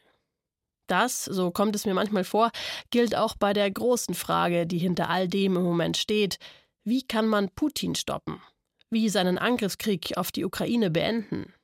Das, 0.87 1.25
so 1.25 1.51
kommt 1.51 1.75
es 1.75 1.87
mir 1.87 1.95
manchmal 1.95 2.25
vor, 2.25 2.51
gilt 2.91 3.17
auch 3.17 3.37
bei 3.37 3.55
der 3.55 3.71
großen 3.71 4.15
Frage, 4.15 4.67
die 4.67 4.77
hinter 4.77 5.09
all 5.09 5.29
dem 5.29 5.57
im 5.57 5.63
Moment 5.63 5.97
steht. 5.97 6.39
Wie 6.85 7.03
kann 7.03 7.27
man 7.27 7.49
Putin 7.49 7.95
stoppen? 7.95 8.43
Wie 8.91 9.09
seinen 9.09 9.39
Angriffskrieg 9.39 10.19
auf 10.19 10.31
die 10.31 10.45
Ukraine 10.45 10.91
beenden? 10.91 11.55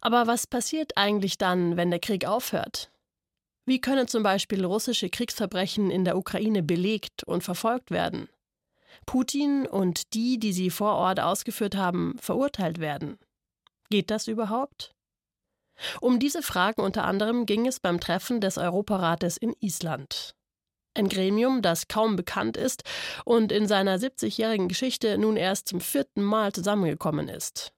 Aber 0.00 0.26
was 0.26 0.48
passiert 0.48 0.96
eigentlich 0.96 1.38
dann, 1.38 1.76
wenn 1.76 1.90
der 1.90 2.00
Krieg 2.00 2.26
aufhört? 2.26 2.90
Wie 3.68 3.82
können 3.82 4.08
zum 4.08 4.22
Beispiel 4.22 4.64
russische 4.64 5.10
Kriegsverbrechen 5.10 5.90
in 5.90 6.06
der 6.06 6.16
Ukraine 6.16 6.62
belegt 6.62 7.22
und 7.24 7.44
verfolgt 7.44 7.90
werden? 7.90 8.30
Putin 9.04 9.66
und 9.66 10.14
die, 10.14 10.38
die 10.38 10.54
sie 10.54 10.70
vor 10.70 10.94
Ort 10.94 11.20
ausgeführt 11.20 11.76
haben, 11.76 12.16
verurteilt 12.18 12.80
werden? 12.80 13.18
Geht 13.90 14.10
das 14.10 14.26
überhaupt? 14.26 14.94
Um 16.00 16.18
diese 16.18 16.42
Fragen 16.42 16.80
unter 16.80 17.04
anderem 17.04 17.44
ging 17.44 17.66
es 17.66 17.78
beim 17.78 18.00
Treffen 18.00 18.40
des 18.40 18.56
Europarates 18.56 19.36
in 19.36 19.54
Island. 19.60 20.34
Ein 20.94 21.10
Gremium, 21.10 21.60
das 21.60 21.88
kaum 21.88 22.16
bekannt 22.16 22.56
ist 22.56 22.84
und 23.26 23.52
in 23.52 23.68
seiner 23.68 23.98
70-jährigen 23.98 24.68
Geschichte 24.68 25.18
nun 25.18 25.36
erst 25.36 25.68
zum 25.68 25.82
vierten 25.82 26.22
Mal 26.22 26.52
zusammengekommen 26.52 27.28
ist. 27.28 27.74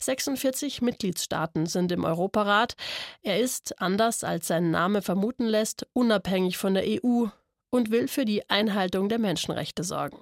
46 0.00 0.82
Mitgliedstaaten 0.82 1.66
sind 1.66 1.92
im 1.92 2.04
Europarat. 2.04 2.74
Er 3.22 3.40
ist, 3.40 3.80
anders 3.80 4.24
als 4.24 4.46
sein 4.46 4.70
Name 4.70 5.02
vermuten 5.02 5.46
lässt, 5.46 5.86
unabhängig 5.92 6.58
von 6.58 6.74
der 6.74 6.84
EU 6.86 7.26
und 7.70 7.90
will 7.90 8.08
für 8.08 8.24
die 8.24 8.48
Einhaltung 8.48 9.08
der 9.08 9.18
Menschenrechte 9.18 9.84
sorgen. 9.84 10.18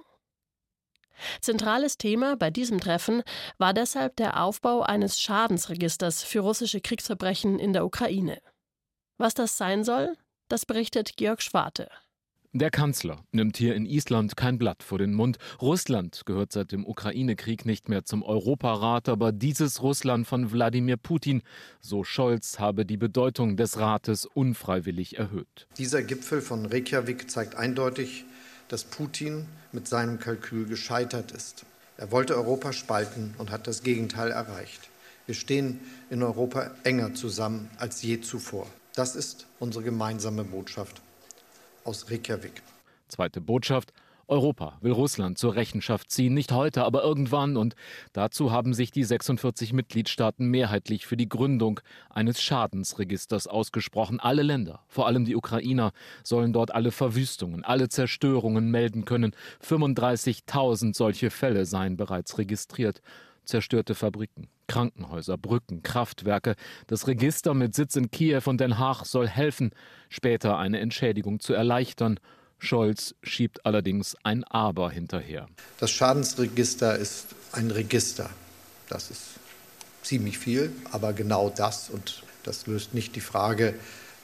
Zentrales 1.41 1.97
Thema 1.97 2.35
bei 2.35 2.49
diesem 2.49 2.79
Treffen 2.79 3.23
war 3.57 3.73
deshalb 3.73 4.15
der 4.15 4.41
Aufbau 4.41 4.81
eines 4.81 5.19
Schadensregisters 5.19 6.23
für 6.23 6.39
russische 6.39 6.81
Kriegsverbrechen 6.81 7.59
in 7.59 7.73
der 7.73 7.85
Ukraine. 7.85 8.41
Was 9.17 9.33
das 9.33 9.57
sein 9.57 9.83
soll, 9.83 10.17
das 10.47 10.65
berichtet 10.65 11.15
Georg 11.17 11.41
Schwarte. 11.41 11.89
Der 12.55 12.69
Kanzler 12.69 13.17
nimmt 13.31 13.57
hier 13.57 13.73
in 13.73 13.87
Island 13.87 14.37
kein 14.37 14.59
Blatt 14.59 14.83
vor 14.83 14.99
den 14.99 15.15
Mund. 15.15 15.39
Russland 15.59 16.21
gehört 16.27 16.51
seit 16.51 16.71
dem 16.71 16.85
Ukraine-Krieg 16.85 17.65
nicht 17.65 17.89
mehr 17.89 18.05
zum 18.05 18.21
Europarat, 18.21 19.09
aber 19.09 19.31
dieses 19.31 19.81
Russland 19.81 20.27
von 20.27 20.51
Wladimir 20.51 20.97
Putin, 20.97 21.41
so 21.81 22.03
Scholz, 22.03 22.59
habe 22.59 22.85
die 22.85 22.97
Bedeutung 22.97 23.57
des 23.57 23.79
Rates 23.79 24.27
unfreiwillig 24.27 25.17
erhöht. 25.17 25.65
Dieser 25.79 26.03
Gipfel 26.03 26.41
von 26.41 26.67
Reykjavik 26.67 27.31
zeigt 27.31 27.55
eindeutig, 27.55 28.23
dass 28.67 28.83
Putin 28.83 29.47
mit 29.71 29.87
seinem 29.87 30.19
Kalkül 30.19 30.67
gescheitert 30.67 31.31
ist. 31.31 31.65
Er 31.97 32.11
wollte 32.11 32.35
Europa 32.35 32.71
spalten 32.71 33.33
und 33.39 33.49
hat 33.49 33.65
das 33.65 33.81
Gegenteil 33.81 34.29
erreicht. 34.29 34.91
Wir 35.25 35.33
stehen 35.33 35.79
in 36.11 36.21
Europa 36.21 36.69
enger 36.83 37.15
zusammen 37.15 37.71
als 37.77 38.03
je 38.03 38.21
zuvor. 38.21 38.67
Das 38.93 39.15
ist 39.15 39.47
unsere 39.57 39.83
gemeinsame 39.83 40.43
Botschaft 40.43 41.01
aus 41.85 42.09
Reykjavik. 42.09 42.61
Zweite 43.07 43.41
Botschaft. 43.41 43.93
Europa 44.27 44.77
will 44.81 44.93
Russland 44.93 45.37
zur 45.37 45.55
Rechenschaft 45.55 46.09
ziehen, 46.09 46.33
nicht 46.33 46.53
heute, 46.53 46.85
aber 46.85 47.03
irgendwann. 47.03 47.57
Und 47.57 47.75
dazu 48.13 48.51
haben 48.51 48.73
sich 48.73 48.89
die 48.91 49.03
46 49.03 49.73
Mitgliedstaaten 49.73 50.47
mehrheitlich 50.47 51.05
für 51.05 51.17
die 51.17 51.27
Gründung 51.27 51.81
eines 52.09 52.41
Schadensregisters 52.41 53.47
ausgesprochen. 53.47 54.19
Alle 54.19 54.43
Länder, 54.43 54.79
vor 54.87 55.07
allem 55.07 55.25
die 55.25 55.35
Ukrainer, 55.35 55.91
sollen 56.23 56.53
dort 56.53 56.73
alle 56.73 56.91
Verwüstungen, 56.91 57.65
alle 57.65 57.89
Zerstörungen 57.89 58.71
melden 58.71 59.03
können. 59.03 59.35
35.000 59.61 60.95
solche 60.95 61.29
Fälle 61.29 61.65
seien 61.65 61.97
bereits 61.97 62.37
registriert. 62.37 63.01
Zerstörte 63.45 63.95
Fabriken, 63.95 64.47
Krankenhäuser, 64.67 65.37
Brücken, 65.37 65.83
Kraftwerke. 65.83 66.55
Das 66.87 67.07
Register 67.07 67.53
mit 67.53 67.75
Sitz 67.75 67.95
in 67.95 68.11
Kiew 68.11 68.43
und 68.45 68.61
Den 68.61 68.79
Haag 68.79 69.05
soll 69.05 69.27
helfen, 69.27 69.71
später 70.09 70.57
eine 70.57 70.79
Entschädigung 70.79 71.39
zu 71.39 71.53
erleichtern 71.53 72.19
Scholz 72.63 73.13
schiebt 73.21 73.65
allerdings 73.65 74.15
ein 74.23 74.43
Aber 74.45 74.89
hinterher. 74.89 75.47
Das 75.79 75.91
Schadensregister 75.91 76.97
ist 76.97 77.27
ein 77.51 77.71
Register. 77.71 78.29
Das 78.87 79.11
ist 79.11 79.21
ziemlich 80.01 80.37
viel, 80.37 80.71
aber 80.91 81.13
genau 81.13 81.49
das 81.49 81.89
und 81.89 82.23
das 82.43 82.65
löst 82.67 82.93
nicht 82.93 83.15
die 83.15 83.21
Frage, 83.21 83.73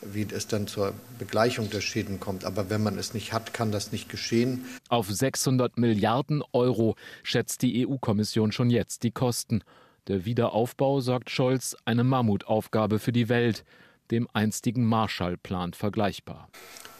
wie 0.01 0.27
es 0.31 0.47
dann 0.47 0.67
zur 0.67 0.93
Begleichung 1.17 1.69
der 1.69 1.81
Schäden 1.81 2.19
kommt. 2.19 2.45
Aber 2.45 2.69
wenn 2.69 2.83
man 2.83 2.97
es 2.97 3.13
nicht 3.13 3.33
hat, 3.33 3.53
kann 3.53 3.71
das 3.71 3.91
nicht 3.91 4.09
geschehen. 4.09 4.65
Auf 4.87 5.09
600 5.09 5.77
Milliarden 5.77 6.43
Euro 6.53 6.95
schätzt 7.23 7.61
die 7.61 7.87
EU-Kommission 7.87 8.51
schon 8.51 8.69
jetzt 8.69 9.03
die 9.03 9.11
Kosten. 9.11 9.63
Der 10.07 10.25
Wiederaufbau, 10.25 11.01
sagt 11.01 11.29
Scholz, 11.29 11.75
eine 11.85 12.03
Mammutaufgabe 12.03 12.99
für 12.99 13.11
die 13.11 13.29
Welt, 13.29 13.63
dem 14.11 14.27
einstigen 14.33 14.85
Marshallplan 14.85 15.73
vergleichbar. 15.73 16.49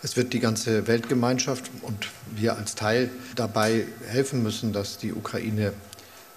Es 0.01 0.15
wird 0.15 0.31
die 0.33 0.39
ganze 0.39 0.87
Weltgemeinschaft 0.87 1.71
und 1.81 2.07
wir 2.35 2.55
als 2.55 2.75
Teil 2.75 3.09
dabei 3.35 3.85
helfen 4.07 4.43
müssen, 4.43 4.73
dass 4.73 4.97
die 4.97 5.11
Ukraine 5.11 5.73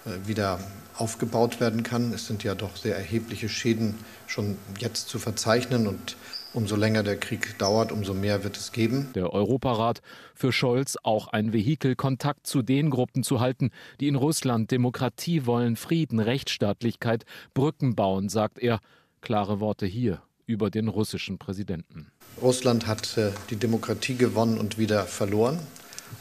äh, 0.04 0.26
wieder 0.26 0.58
aufgebaut 0.96 1.60
werden 1.60 1.82
kann. 1.82 2.12
Es 2.12 2.26
sind 2.26 2.42
ja 2.42 2.54
doch 2.54 2.76
sehr 2.76 2.96
erhebliche 2.96 3.48
Schäden 3.48 3.94
schon 4.26 4.56
jetzt 4.78 5.08
zu 5.08 5.18
verzeichnen 5.18 5.86
und 5.86 6.16
umso 6.54 6.76
länger 6.76 7.02
der 7.02 7.16
Krieg 7.16 7.58
dauert, 7.58 7.92
umso 7.92 8.14
mehr 8.14 8.44
wird 8.44 8.56
es 8.56 8.72
geben. 8.72 9.10
Der 9.14 9.32
Europarat 9.32 10.02
für 10.34 10.52
Scholz 10.52 10.96
auch 11.02 11.28
ein 11.28 11.52
Vehikel, 11.52 11.96
Kontakt 11.96 12.46
zu 12.46 12.62
den 12.62 12.90
Gruppen 12.90 13.22
zu 13.22 13.40
halten, 13.40 13.70
die 14.00 14.08
in 14.08 14.16
Russland 14.16 14.70
Demokratie 14.70 15.46
wollen, 15.46 15.76
Frieden, 15.76 16.20
Rechtsstaatlichkeit, 16.20 17.24
Brücken 17.54 17.94
bauen, 17.94 18.28
sagt 18.28 18.58
er. 18.58 18.80
Klare 19.20 19.60
Worte 19.60 19.86
hier 19.86 20.22
über 20.46 20.70
den 20.70 20.88
russischen 20.88 21.38
Präsidenten. 21.38 22.08
Russland 22.40 22.86
hat 22.86 23.16
äh, 23.16 23.30
die 23.50 23.56
Demokratie 23.56 24.16
gewonnen 24.16 24.58
und 24.58 24.78
wieder 24.78 25.04
verloren. 25.04 25.58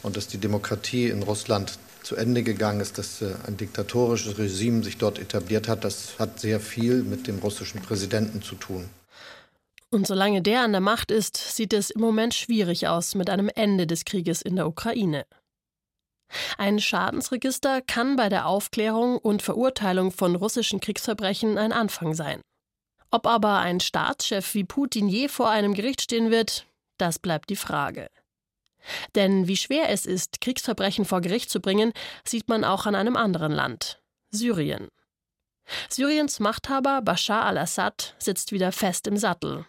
Und 0.04 0.16
dass 0.16 0.28
die 0.28 0.38
Demokratie 0.38 1.08
in 1.08 1.24
Russland 1.24 1.78
zu 2.04 2.16
Ende 2.16 2.44
gegangen 2.44 2.80
ist, 2.80 2.98
dass 2.98 3.22
äh, 3.22 3.34
ein 3.48 3.58
diktatorisches 3.58 4.38
Regime 4.38 4.84
sich 4.84 4.98
dort 4.98 5.20
etabliert 5.20 5.68
hat, 5.68 5.84
das 5.84 6.20
hat 6.20 6.40
sehr 6.40 6.60
viel 6.60 7.04
mit 7.04 7.28
dem 7.28 7.40
russischen 7.40 7.82
Präsidenten 7.82 8.42
zu 8.42 8.56
tun. 8.56 8.86
Und 9.93 10.07
solange 10.07 10.41
der 10.41 10.62
an 10.62 10.71
der 10.71 10.81
Macht 10.81 11.12
ist, 11.12 11.36
sieht 11.36 11.74
es 11.74 11.89
im 11.89 12.00
Moment 12.00 12.33
schwierig 12.33 12.88
aus 12.88 13.13
mit 13.13 13.29
einem 13.29 13.50
Ende 13.53 13.86
des 13.86 14.05
Krieges 14.05 14.41
in 14.41 14.55
der 14.55 14.67
Ukraine. 14.67 15.25
Ein 16.57 16.79
Schadensregister 16.79 17.81
kann 17.81 18.15
bei 18.15 18.29
der 18.29 18.45
Aufklärung 18.45 19.17
und 19.17 19.41
Verurteilung 19.41 20.12
von 20.12 20.36
russischen 20.36 20.79
Kriegsverbrechen 20.79 21.57
ein 21.57 21.74
Anfang 21.74 22.13
sein. 22.13 22.39
Ob 23.12 23.27
aber 23.27 23.60
ein 23.60 23.81
Staatschef 23.81 24.53
wie 24.53 24.63
Putin 24.63 25.10
je 25.10 25.27
vor 25.27 25.50
einem 25.50 25.74
Gericht 25.74 26.01
stehen 26.01 26.31
wird, 26.31 26.65
das 26.98 27.19
bleibt 27.19 27.50
die 27.50 27.57
Frage. 27.57 28.07
Denn 29.15 29.50
wie 29.50 29.57
schwer 29.57 29.89
es 29.89 30.05
ist, 30.05 30.39
Kriegsverbrechen 30.39 31.03
vor 31.03 31.19
Gericht 31.19 31.50
zu 31.50 31.60
bringen, 31.60 31.91
sieht 32.25 32.48
man 32.48 32.63
auch 32.63 32.86
an 32.86 32.95
einem 32.95 33.17
anderen 33.17 33.51
Land 33.51 34.01
Syrien. 34.29 34.88
Syriens 35.89 36.39
Machthaber 36.39 37.01
Bashar 37.01 37.45
al-Assad 37.45 38.15
sitzt 38.17 38.53
wieder 38.53 38.71
fest 38.71 39.05
im 39.07 39.17
Sattel. 39.17 39.65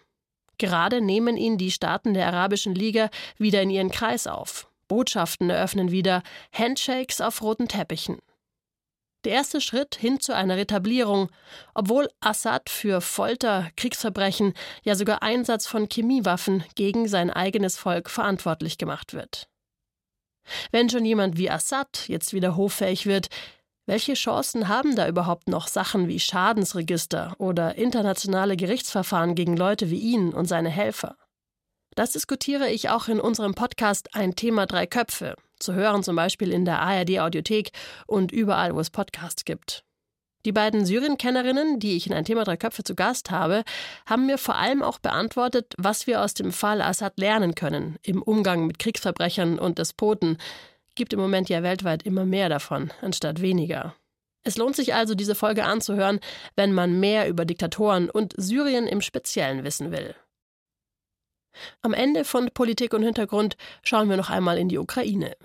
Gerade 0.57 1.01
nehmen 1.01 1.37
ihn 1.37 1.57
die 1.57 1.71
Staaten 1.71 2.13
der 2.13 2.27
Arabischen 2.27 2.75
Liga 2.75 3.09
wieder 3.37 3.61
in 3.61 3.69
ihren 3.69 3.91
Kreis 3.91 4.27
auf. 4.27 4.67
Botschaften 4.87 5.49
eröffnen 5.49 5.91
wieder, 5.91 6.23
Handshakes 6.51 7.21
auf 7.21 7.41
roten 7.41 7.67
Teppichen. 7.67 8.19
Der 9.23 9.33
erste 9.33 9.61
Schritt 9.61 9.95
hin 9.95 10.19
zu 10.19 10.35
einer 10.35 10.57
Retablierung, 10.57 11.29
obwohl 11.73 12.09
Assad 12.19 12.69
für 12.69 12.99
Folter, 12.99 13.71
Kriegsverbrechen, 13.77 14.53
ja 14.83 14.95
sogar 14.95 15.23
Einsatz 15.23 15.65
von 15.65 15.87
Chemiewaffen 15.87 16.63
gegen 16.75 17.07
sein 17.07 17.29
eigenes 17.29 17.77
Volk 17.77 18.09
verantwortlich 18.09 18.77
gemacht 18.77 19.13
wird. 19.13 19.47
Wenn 20.71 20.89
schon 20.89 21.05
jemand 21.05 21.37
wie 21.37 21.49
Assad 21.49 22.09
jetzt 22.09 22.33
wieder 22.33 22.57
hoffähig 22.57 23.05
wird, 23.05 23.29
welche 23.85 24.13
Chancen 24.13 24.67
haben 24.67 24.95
da 24.95 25.07
überhaupt 25.07 25.49
noch 25.49 25.67
Sachen 25.67 26.07
wie 26.07 26.19
Schadensregister 26.19 27.35
oder 27.37 27.75
internationale 27.75 28.55
Gerichtsverfahren 28.55 29.35
gegen 29.35 29.57
Leute 29.57 29.89
wie 29.89 29.99
ihn 29.99 30.33
und 30.33 30.45
seine 30.45 30.69
Helfer? 30.69 31.17
Das 31.95 32.11
diskutiere 32.11 32.69
ich 32.69 32.89
auch 32.89 33.07
in 33.07 33.19
unserem 33.19 33.53
Podcast 33.53 34.15
Ein 34.15 34.35
Thema 34.35 34.65
drei 34.65 34.87
Köpfe, 34.87 35.35
zu 35.59 35.73
hören 35.73 36.01
zum 36.01 36.15
Beispiel 36.15 36.51
in 36.51 36.65
der 36.65 36.79
ARD 36.79 37.19
Audiothek 37.19 37.71
und 38.07 38.31
überall, 38.31 38.73
wo 38.73 38.79
es 38.79 38.89
Podcasts 38.89 39.45
gibt. 39.45 39.83
Die 40.45 40.51
beiden 40.51 40.85
Syrien-Kennerinnen, 40.85 41.79
die 41.79 41.95
ich 41.95 42.07
in 42.07 42.13
ein 42.13 42.25
Thema 42.25 42.43
drei 42.43 42.57
Köpfe 42.57 42.83
zu 42.83 42.95
Gast 42.95 43.31
habe, 43.31 43.63
haben 44.05 44.25
mir 44.25 44.37
vor 44.37 44.55
allem 44.55 44.81
auch 44.81 44.99
beantwortet, 44.99 45.73
was 45.77 46.05
wir 46.05 46.21
aus 46.21 46.33
dem 46.33 46.51
Fall 46.51 46.81
Assad 46.81 47.17
lernen 47.17 47.55
können 47.55 47.97
im 48.01 48.21
Umgang 48.21 48.65
mit 48.65 48.79
Kriegsverbrechern 48.79 49.57
und 49.57 49.77
Despoten. 49.77 50.37
Gibt 50.95 51.13
im 51.13 51.19
Moment 51.19 51.49
ja 51.49 51.63
weltweit 51.63 52.03
immer 52.03 52.25
mehr 52.25 52.49
davon, 52.49 52.91
anstatt 53.01 53.41
weniger. 53.41 53.95
Es 54.43 54.57
lohnt 54.57 54.75
sich 54.75 54.93
also, 54.93 55.15
diese 55.15 55.35
Folge 55.35 55.63
anzuhören, 55.63 56.19
wenn 56.55 56.73
man 56.73 56.99
mehr 56.99 57.27
über 57.29 57.45
Diktatoren 57.45 58.09
und 58.09 58.33
Syrien 58.37 58.87
im 58.87 59.01
Speziellen 59.01 59.63
wissen 59.63 59.91
will. 59.91 60.15
Am 61.81 61.93
Ende 61.93 62.25
von 62.25 62.49
Politik 62.53 62.93
und 62.93 63.03
Hintergrund 63.03 63.55
schauen 63.83 64.09
wir 64.09 64.17
noch 64.17 64.29
einmal 64.29 64.57
in 64.57 64.69
die 64.69 64.77
Ukraine. 64.77 65.35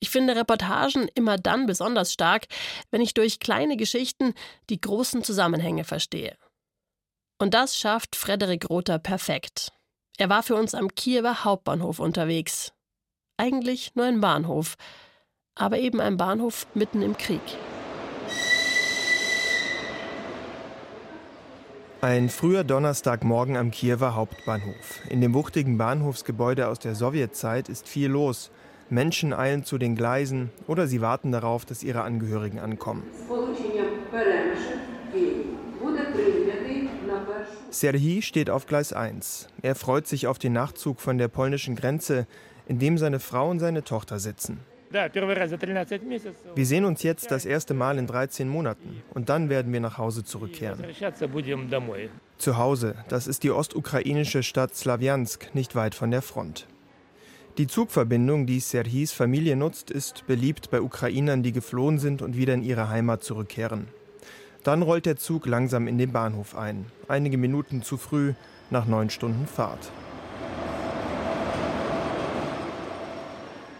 Ich 0.00 0.08
finde 0.08 0.34
Reportagen 0.34 1.08
immer 1.14 1.36
dann 1.36 1.66
besonders 1.66 2.12
stark, 2.12 2.46
wenn 2.90 3.02
ich 3.02 3.12
durch 3.12 3.38
kleine 3.38 3.76
Geschichten 3.76 4.32
die 4.70 4.80
großen 4.80 5.22
Zusammenhänge 5.22 5.84
verstehe. 5.84 6.36
Und 7.38 7.52
das 7.52 7.76
schafft 7.78 8.16
Frederik 8.16 8.68
Rother 8.70 8.98
perfekt. 8.98 9.72
Er 10.16 10.28
war 10.28 10.42
für 10.42 10.54
uns 10.54 10.74
am 10.74 10.94
Kiewer 10.94 11.44
Hauptbahnhof 11.44 11.98
unterwegs. 11.98 12.72
Eigentlich 13.40 13.92
nur 13.94 14.04
ein 14.04 14.20
Bahnhof, 14.20 14.74
aber 15.54 15.78
eben 15.78 15.98
ein 15.98 16.18
Bahnhof 16.18 16.66
mitten 16.74 17.00
im 17.00 17.16
Krieg. 17.16 17.40
Ein 22.02 22.28
früher 22.28 22.64
Donnerstagmorgen 22.64 23.56
am 23.56 23.70
Kiewer 23.70 24.14
Hauptbahnhof. 24.14 25.00
In 25.08 25.22
dem 25.22 25.32
wuchtigen 25.32 25.78
Bahnhofsgebäude 25.78 26.68
aus 26.68 26.80
der 26.80 26.94
Sowjetzeit 26.94 27.70
ist 27.70 27.88
viel 27.88 28.10
los. 28.10 28.50
Menschen 28.90 29.32
eilen 29.32 29.64
zu 29.64 29.78
den 29.78 29.96
Gleisen 29.96 30.50
oder 30.66 30.86
sie 30.86 31.00
warten 31.00 31.32
darauf, 31.32 31.64
dass 31.64 31.82
ihre 31.82 32.02
Angehörigen 32.02 32.58
ankommen. 32.58 33.04
Serhii 37.70 38.20
steht 38.20 38.50
auf 38.50 38.66
Gleis 38.66 38.92
1. 38.92 39.48
Er 39.62 39.74
freut 39.76 40.06
sich 40.06 40.26
auf 40.26 40.38
den 40.38 40.52
Nachzug 40.52 41.00
von 41.00 41.16
der 41.16 41.28
polnischen 41.28 41.74
Grenze, 41.74 42.26
in 42.70 42.78
dem 42.78 42.98
seine 42.98 43.18
Frau 43.18 43.50
und 43.50 43.58
seine 43.58 43.82
Tochter 43.82 44.20
sitzen. 44.20 44.60
Wir 44.92 46.66
sehen 46.66 46.84
uns 46.84 47.02
jetzt 47.02 47.30
das 47.32 47.44
erste 47.44 47.74
Mal 47.74 47.98
in 47.98 48.06
13 48.06 48.48
Monaten 48.48 49.02
und 49.12 49.28
dann 49.28 49.48
werden 49.48 49.72
wir 49.72 49.80
nach 49.80 49.98
Hause 49.98 50.22
zurückkehren. 50.22 50.84
Zu 52.38 52.56
Hause, 52.58 52.94
das 53.08 53.26
ist 53.26 53.42
die 53.42 53.50
ostukrainische 53.50 54.44
Stadt 54.44 54.76
Slawiansk, 54.76 55.52
nicht 55.52 55.74
weit 55.74 55.96
von 55.96 56.12
der 56.12 56.22
Front. 56.22 56.68
Die 57.58 57.66
Zugverbindung, 57.66 58.46
die 58.46 58.60
Serhis 58.60 59.12
Familie 59.12 59.56
nutzt, 59.56 59.90
ist 59.90 60.28
beliebt 60.28 60.70
bei 60.70 60.80
Ukrainern, 60.80 61.42
die 61.42 61.52
geflohen 61.52 61.98
sind 61.98 62.22
und 62.22 62.36
wieder 62.36 62.54
in 62.54 62.62
ihre 62.62 62.88
Heimat 62.88 63.24
zurückkehren. 63.24 63.88
Dann 64.62 64.82
rollt 64.82 65.06
der 65.06 65.16
Zug 65.16 65.46
langsam 65.46 65.88
in 65.88 65.98
den 65.98 66.12
Bahnhof 66.12 66.54
ein, 66.54 66.86
einige 67.08 67.36
Minuten 67.36 67.82
zu 67.82 67.96
früh, 67.96 68.34
nach 68.70 68.86
neun 68.86 69.10
Stunden 69.10 69.48
Fahrt. 69.48 69.90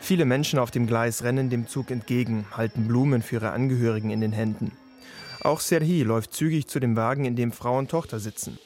Viele 0.00 0.24
Menschen 0.24 0.58
auf 0.58 0.70
dem 0.70 0.86
Gleis 0.86 1.22
rennen 1.22 1.50
dem 1.50 1.68
Zug 1.68 1.90
entgegen, 1.90 2.46
halten 2.56 2.88
Blumen 2.88 3.22
für 3.22 3.36
ihre 3.36 3.50
Angehörigen 3.50 4.10
in 4.10 4.20
den 4.20 4.32
Händen. 4.32 4.72
Auch 5.42 5.60
Serhi 5.60 6.02
läuft 6.02 6.34
zügig 6.34 6.66
zu 6.66 6.80
dem 6.80 6.96
Wagen, 6.96 7.24
in 7.24 7.36
dem 7.36 7.52
Frau 7.52 7.78
und 7.78 7.90
Tochter 7.90 8.18
sitzen. 8.18 8.58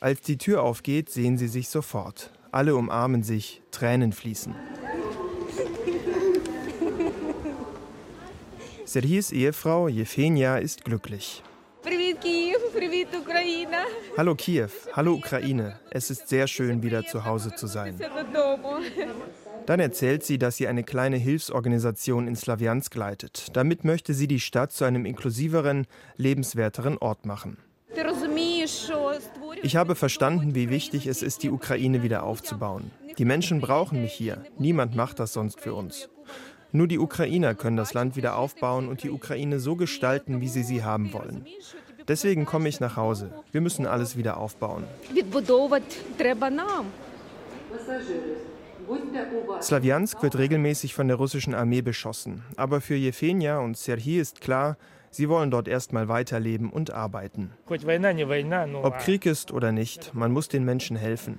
Als 0.00 0.22
die 0.22 0.38
Tür 0.38 0.62
aufgeht, 0.62 1.10
sehen 1.10 1.38
sie 1.38 1.48
sich 1.48 1.68
sofort. 1.68 2.30
Alle 2.50 2.74
umarmen 2.74 3.22
sich, 3.22 3.62
Tränen 3.70 4.12
fließen. 4.12 4.54
Serhis 8.84 9.30
Ehefrau 9.30 9.86
Jefenia 9.86 10.56
ist 10.56 10.84
glücklich. 10.84 11.44
Hallo 14.16 14.34
Kiew, 14.34 14.68
hallo 14.92 15.14
Ukraine. 15.14 15.78
Es 15.90 16.10
ist 16.10 16.28
sehr 16.28 16.46
schön, 16.48 16.82
wieder 16.82 17.06
zu 17.06 17.24
Hause 17.24 17.54
zu 17.54 17.66
sein. 17.66 17.98
Dann 19.70 19.78
erzählt 19.78 20.24
sie, 20.24 20.36
dass 20.36 20.56
sie 20.56 20.66
eine 20.66 20.82
kleine 20.82 21.16
Hilfsorganisation 21.16 22.26
in 22.26 22.34
Slawiansk 22.34 22.92
leitet. 22.96 23.50
Damit 23.52 23.84
möchte 23.84 24.14
sie 24.14 24.26
die 24.26 24.40
Stadt 24.40 24.72
zu 24.72 24.84
einem 24.84 25.06
inklusiveren, 25.06 25.86
lebenswerteren 26.16 26.98
Ort 26.98 27.24
machen. 27.24 27.56
Ich 29.62 29.76
habe 29.76 29.94
verstanden, 29.94 30.56
wie 30.56 30.70
wichtig 30.70 31.06
es 31.06 31.22
ist, 31.22 31.44
die 31.44 31.50
Ukraine 31.50 32.02
wieder 32.02 32.24
aufzubauen. 32.24 32.90
Die 33.16 33.24
Menschen 33.24 33.60
brauchen 33.60 34.02
mich 34.02 34.12
hier. 34.12 34.44
Niemand 34.58 34.96
macht 34.96 35.20
das 35.20 35.34
sonst 35.34 35.60
für 35.60 35.74
uns. 35.74 36.08
Nur 36.72 36.88
die 36.88 36.98
Ukrainer 36.98 37.54
können 37.54 37.76
das 37.76 37.94
Land 37.94 38.16
wieder 38.16 38.36
aufbauen 38.38 38.88
und 38.88 39.04
die 39.04 39.10
Ukraine 39.10 39.60
so 39.60 39.76
gestalten, 39.76 40.40
wie 40.40 40.48
sie 40.48 40.64
sie 40.64 40.82
haben 40.82 41.12
wollen. 41.12 41.46
Deswegen 42.08 42.44
komme 42.44 42.68
ich 42.68 42.80
nach 42.80 42.96
Hause. 42.96 43.30
Wir 43.52 43.60
müssen 43.60 43.86
alles 43.86 44.16
wieder 44.16 44.36
aufbauen. 44.36 44.82
Slawiansk 49.62 50.22
wird 50.22 50.38
regelmäßig 50.38 50.94
von 50.94 51.08
der 51.08 51.16
russischen 51.16 51.54
Armee 51.54 51.82
beschossen. 51.82 52.42
Aber 52.56 52.80
für 52.80 52.94
Jefenia 52.94 53.58
und 53.58 53.76
Serhii 53.76 54.18
ist 54.18 54.40
klar, 54.40 54.76
sie 55.10 55.28
wollen 55.28 55.50
dort 55.50 55.68
erstmal 55.68 56.08
weiterleben 56.08 56.70
und 56.70 56.90
arbeiten. 56.90 57.52
Ob 57.66 58.98
Krieg 58.98 59.26
ist 59.26 59.52
oder 59.52 59.72
nicht, 59.72 60.14
man 60.14 60.32
muss 60.32 60.48
den 60.48 60.64
Menschen 60.64 60.96
helfen. 60.96 61.38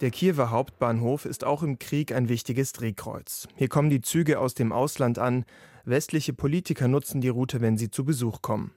Der 0.00 0.10
Kiewer 0.10 0.50
Hauptbahnhof 0.50 1.26
ist 1.26 1.44
auch 1.44 1.62
im 1.62 1.78
Krieg 1.78 2.12
ein 2.14 2.30
wichtiges 2.30 2.72
Drehkreuz. 2.72 3.48
Hier 3.54 3.68
kommen 3.68 3.90
die 3.90 4.00
Züge 4.00 4.38
aus 4.38 4.54
dem 4.54 4.72
Ausland 4.72 5.18
an. 5.18 5.44
Westliche 5.84 6.32
Politiker 6.32 6.88
nutzen 6.88 7.20
die 7.20 7.28
Route, 7.28 7.60
wenn 7.60 7.76
sie 7.76 7.90
zu 7.90 8.04
Besuch 8.04 8.40
kommen. 8.40 8.72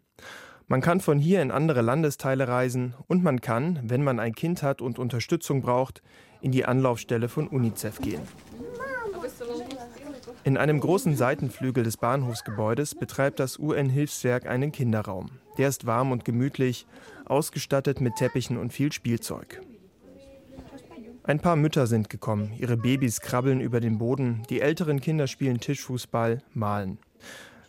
Man 0.73 0.81
kann 0.81 1.01
von 1.01 1.19
hier 1.19 1.43
in 1.43 1.51
andere 1.51 1.83
Landesteile 1.83 2.47
reisen 2.47 2.95
und 3.05 3.23
man 3.23 3.41
kann, 3.41 3.79
wenn 3.83 4.03
man 4.03 4.19
ein 4.19 4.33
Kind 4.33 4.63
hat 4.63 4.81
und 4.81 4.97
Unterstützung 4.97 5.61
braucht, 5.61 6.01
in 6.41 6.51
die 6.51 6.65
Anlaufstelle 6.65 7.29
von 7.29 7.47
UNICEF 7.47 8.01
gehen. 8.01 8.23
In 10.43 10.57
einem 10.57 10.79
großen 10.79 11.15
Seitenflügel 11.15 11.83
des 11.83 11.97
Bahnhofsgebäudes 11.97 12.95
betreibt 12.95 13.39
das 13.39 13.59
UN-Hilfswerk 13.59 14.47
einen 14.47 14.71
Kinderraum. 14.71 15.29
Der 15.59 15.69
ist 15.69 15.85
warm 15.85 16.11
und 16.11 16.25
gemütlich, 16.25 16.87
ausgestattet 17.25 18.01
mit 18.01 18.15
Teppichen 18.15 18.57
und 18.57 18.73
viel 18.73 18.91
Spielzeug. 18.91 19.61
Ein 21.21 21.39
paar 21.39 21.55
Mütter 21.55 21.85
sind 21.85 22.09
gekommen, 22.09 22.51
ihre 22.57 22.77
Babys 22.77 23.21
krabbeln 23.21 23.61
über 23.61 23.79
den 23.79 23.99
Boden, 23.99 24.41
die 24.49 24.61
älteren 24.61 25.01
Kinder 25.01 25.27
spielen 25.27 25.59
Tischfußball, 25.59 26.41
malen. 26.55 26.97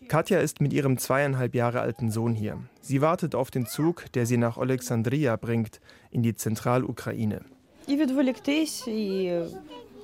Katja 0.08 0.38
ist 0.38 0.60
mit 0.60 0.72
ihrem 0.72 0.98
zweieinhalb 0.98 1.54
Jahre 1.54 1.80
alten 1.80 2.10
Sohn 2.10 2.34
hier. 2.34 2.58
Sie 2.80 3.00
wartet 3.00 3.34
auf 3.34 3.50
den 3.50 3.66
Zug, 3.66 4.12
der 4.12 4.26
sie 4.26 4.36
nach 4.36 4.58
Alexandria 4.58 5.36
bringt, 5.36 5.80
in 6.10 6.22
die 6.22 6.34
Zentralukraine. 6.34 7.42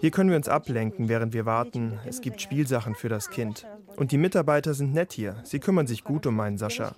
Hier 0.00 0.10
können 0.10 0.30
wir 0.30 0.36
uns 0.36 0.48
ablenken, 0.48 1.08
während 1.10 1.34
wir 1.34 1.44
warten. 1.44 1.98
Es 2.06 2.22
gibt 2.22 2.40
Spielsachen 2.40 2.94
für 2.94 3.10
das 3.10 3.28
Kind. 3.28 3.66
Und 3.96 4.12
die 4.12 4.18
Mitarbeiter 4.18 4.72
sind 4.72 4.94
nett 4.94 5.12
hier. 5.12 5.36
Sie 5.44 5.58
kümmern 5.58 5.86
sich 5.86 6.04
gut 6.04 6.26
um 6.26 6.36
meinen 6.36 6.56
Sascha. 6.56 6.94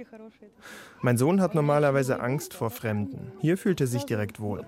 Mein 1.00 1.16
Sohn 1.18 1.40
hat 1.40 1.56
normalerweise 1.56 2.20
Angst 2.20 2.54
vor 2.54 2.70
Fremden. 2.70 3.32
Hier 3.40 3.58
fühlt 3.58 3.80
er 3.80 3.88
sich 3.88 4.04
direkt 4.04 4.38
wohl. 4.38 4.64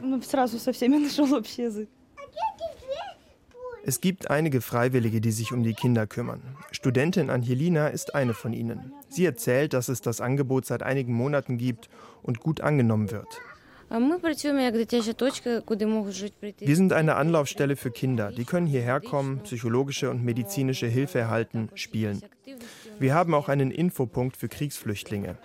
Es 3.87 4.01
gibt 4.01 4.31
einige 4.31 4.62
Freiwillige, 4.62 5.20
die 5.20 5.31
sich 5.31 5.53
um 5.53 5.62
die 5.62 5.75
Kinder 5.75 6.07
kümmern. 6.07 6.40
Studentin 6.73 7.29
Angelina 7.29 7.88
ist 7.88 8.14
eine 8.14 8.33
von 8.33 8.55
ihnen. 8.55 8.92
Sie 9.11 9.27
erzählt, 9.27 9.75
dass 9.75 9.88
es 9.88 10.01
das 10.01 10.23
Angebot 10.23 10.64
seit 10.64 10.83
einigen 10.83 11.12
Monaten 11.12 11.59
gibt 11.59 11.90
und 12.23 12.40
gut 12.40 12.62
angenommen 12.62 13.11
wird. 13.11 13.29
Wir 16.61 16.77
sind 16.77 16.92
eine 16.94 17.16
Anlaufstelle 17.16 17.77
für 17.77 17.90
Kinder. 17.90 18.33
Die 18.33 18.44
können 18.44 18.66
hierher 18.66 19.01
kommen, 19.01 19.40
psychologische 19.40 20.09
und 20.11 20.25
medizinische 20.25 20.87
Hilfe 20.87 21.18
erhalten, 21.18 21.68
spielen. 21.75 22.23
Wir 22.99 23.14
haben 23.14 23.35
auch 23.35 23.51
einen 23.51 23.70
Infopunkt 23.70 24.38
für 24.38 24.49
Kriegsflüchtlinge. 24.49 25.37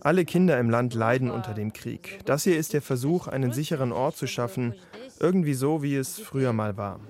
Alle 0.00 0.24
Kinder 0.24 0.58
im 0.58 0.70
Land 0.70 0.94
leiden 0.94 1.30
unter 1.30 1.54
dem 1.54 1.72
Krieg. 1.72 2.20
Das 2.24 2.44
hier 2.44 2.56
ist 2.56 2.72
der 2.72 2.82
Versuch, 2.82 3.26
einen 3.26 3.52
sicheren 3.52 3.92
Ort 3.92 4.16
zu 4.16 4.26
schaffen, 4.26 4.74
irgendwie 5.18 5.54
so, 5.54 5.82
wie 5.82 5.96
es 5.96 6.18
früher 6.20 6.52
mal 6.52 6.76
war. 6.76 7.00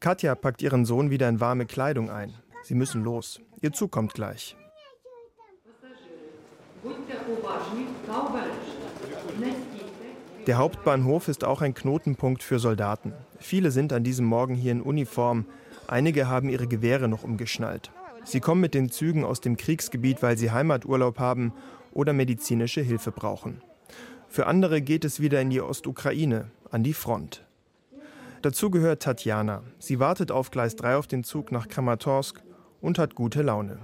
Katja 0.00 0.34
packt 0.34 0.62
ihren 0.62 0.84
Sohn 0.84 1.10
wieder 1.10 1.28
in 1.28 1.40
warme 1.40 1.66
Kleidung 1.66 2.10
ein. 2.10 2.34
Sie 2.62 2.74
müssen 2.74 3.04
los. 3.04 3.40
Ihr 3.60 3.72
Zug 3.72 3.90
kommt 3.92 4.14
gleich. 4.14 4.56
Der 10.46 10.58
Hauptbahnhof 10.58 11.28
ist 11.28 11.44
auch 11.44 11.60
ein 11.60 11.74
Knotenpunkt 11.74 12.42
für 12.42 12.58
Soldaten. 12.58 13.12
Viele 13.38 13.70
sind 13.70 13.92
an 13.92 14.04
diesem 14.04 14.26
Morgen 14.26 14.54
hier 14.54 14.72
in 14.72 14.80
Uniform. 14.80 15.46
Einige 15.88 16.28
haben 16.28 16.48
ihre 16.48 16.68
Gewehre 16.68 17.08
noch 17.08 17.24
umgeschnallt. 17.24 17.90
Sie 18.26 18.40
kommen 18.40 18.60
mit 18.60 18.74
den 18.74 18.90
Zügen 18.90 19.24
aus 19.24 19.40
dem 19.40 19.56
Kriegsgebiet, 19.56 20.20
weil 20.20 20.36
sie 20.36 20.50
Heimaturlaub 20.50 21.20
haben 21.20 21.52
oder 21.92 22.12
medizinische 22.12 22.80
Hilfe 22.80 23.12
brauchen. 23.12 23.62
Für 24.28 24.48
andere 24.48 24.82
geht 24.82 25.04
es 25.04 25.20
wieder 25.20 25.40
in 25.40 25.48
die 25.48 25.60
Ostukraine, 25.60 26.50
an 26.72 26.82
die 26.82 26.92
Front. 26.92 27.46
Dazu 28.42 28.68
gehört 28.70 29.02
Tatjana. 29.02 29.62
Sie 29.78 30.00
wartet 30.00 30.32
auf 30.32 30.50
Gleis 30.50 30.74
3 30.74 30.96
auf 30.96 31.06
den 31.06 31.22
Zug 31.22 31.52
nach 31.52 31.68
Kramatorsk 31.68 32.42
und 32.80 32.98
hat 32.98 33.14
gute 33.14 33.42
Laune. 33.42 33.78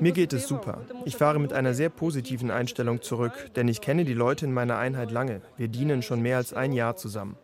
Mir 0.00 0.12
geht 0.12 0.32
es 0.32 0.46
super. 0.46 0.82
Ich 1.04 1.16
fahre 1.16 1.40
mit 1.40 1.52
einer 1.52 1.74
sehr 1.74 1.88
positiven 1.88 2.52
Einstellung 2.52 3.02
zurück, 3.02 3.32
denn 3.56 3.66
ich 3.66 3.80
kenne 3.80 4.04
die 4.04 4.14
Leute 4.14 4.46
in 4.46 4.52
meiner 4.52 4.78
Einheit 4.78 5.10
lange. 5.10 5.42
Wir 5.56 5.66
dienen 5.66 6.02
schon 6.02 6.22
mehr 6.22 6.36
als 6.36 6.52
ein 6.52 6.72
Jahr 6.72 6.94
zusammen. 6.94 7.36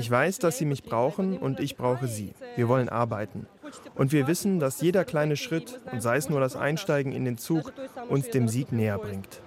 Ich 0.00 0.10
weiß, 0.10 0.38
dass 0.38 0.56
sie 0.56 0.64
mich 0.64 0.82
brauchen 0.82 1.36
und 1.36 1.60
ich 1.60 1.76
brauche 1.76 2.08
sie. 2.08 2.32
Wir 2.56 2.68
wollen 2.68 2.88
arbeiten. 2.88 3.46
Und 3.94 4.12
wir 4.12 4.26
wissen, 4.26 4.58
dass 4.58 4.80
jeder 4.80 5.04
kleine 5.04 5.36
Schritt, 5.36 5.78
und 5.92 6.00
sei 6.00 6.16
es 6.16 6.30
nur 6.30 6.40
das 6.40 6.56
Einsteigen 6.56 7.12
in 7.12 7.26
den 7.26 7.36
Zug, 7.36 7.74
uns 8.08 8.30
dem 8.30 8.48
Sieg 8.48 8.72
näher 8.72 8.96
bringt. 8.96 9.42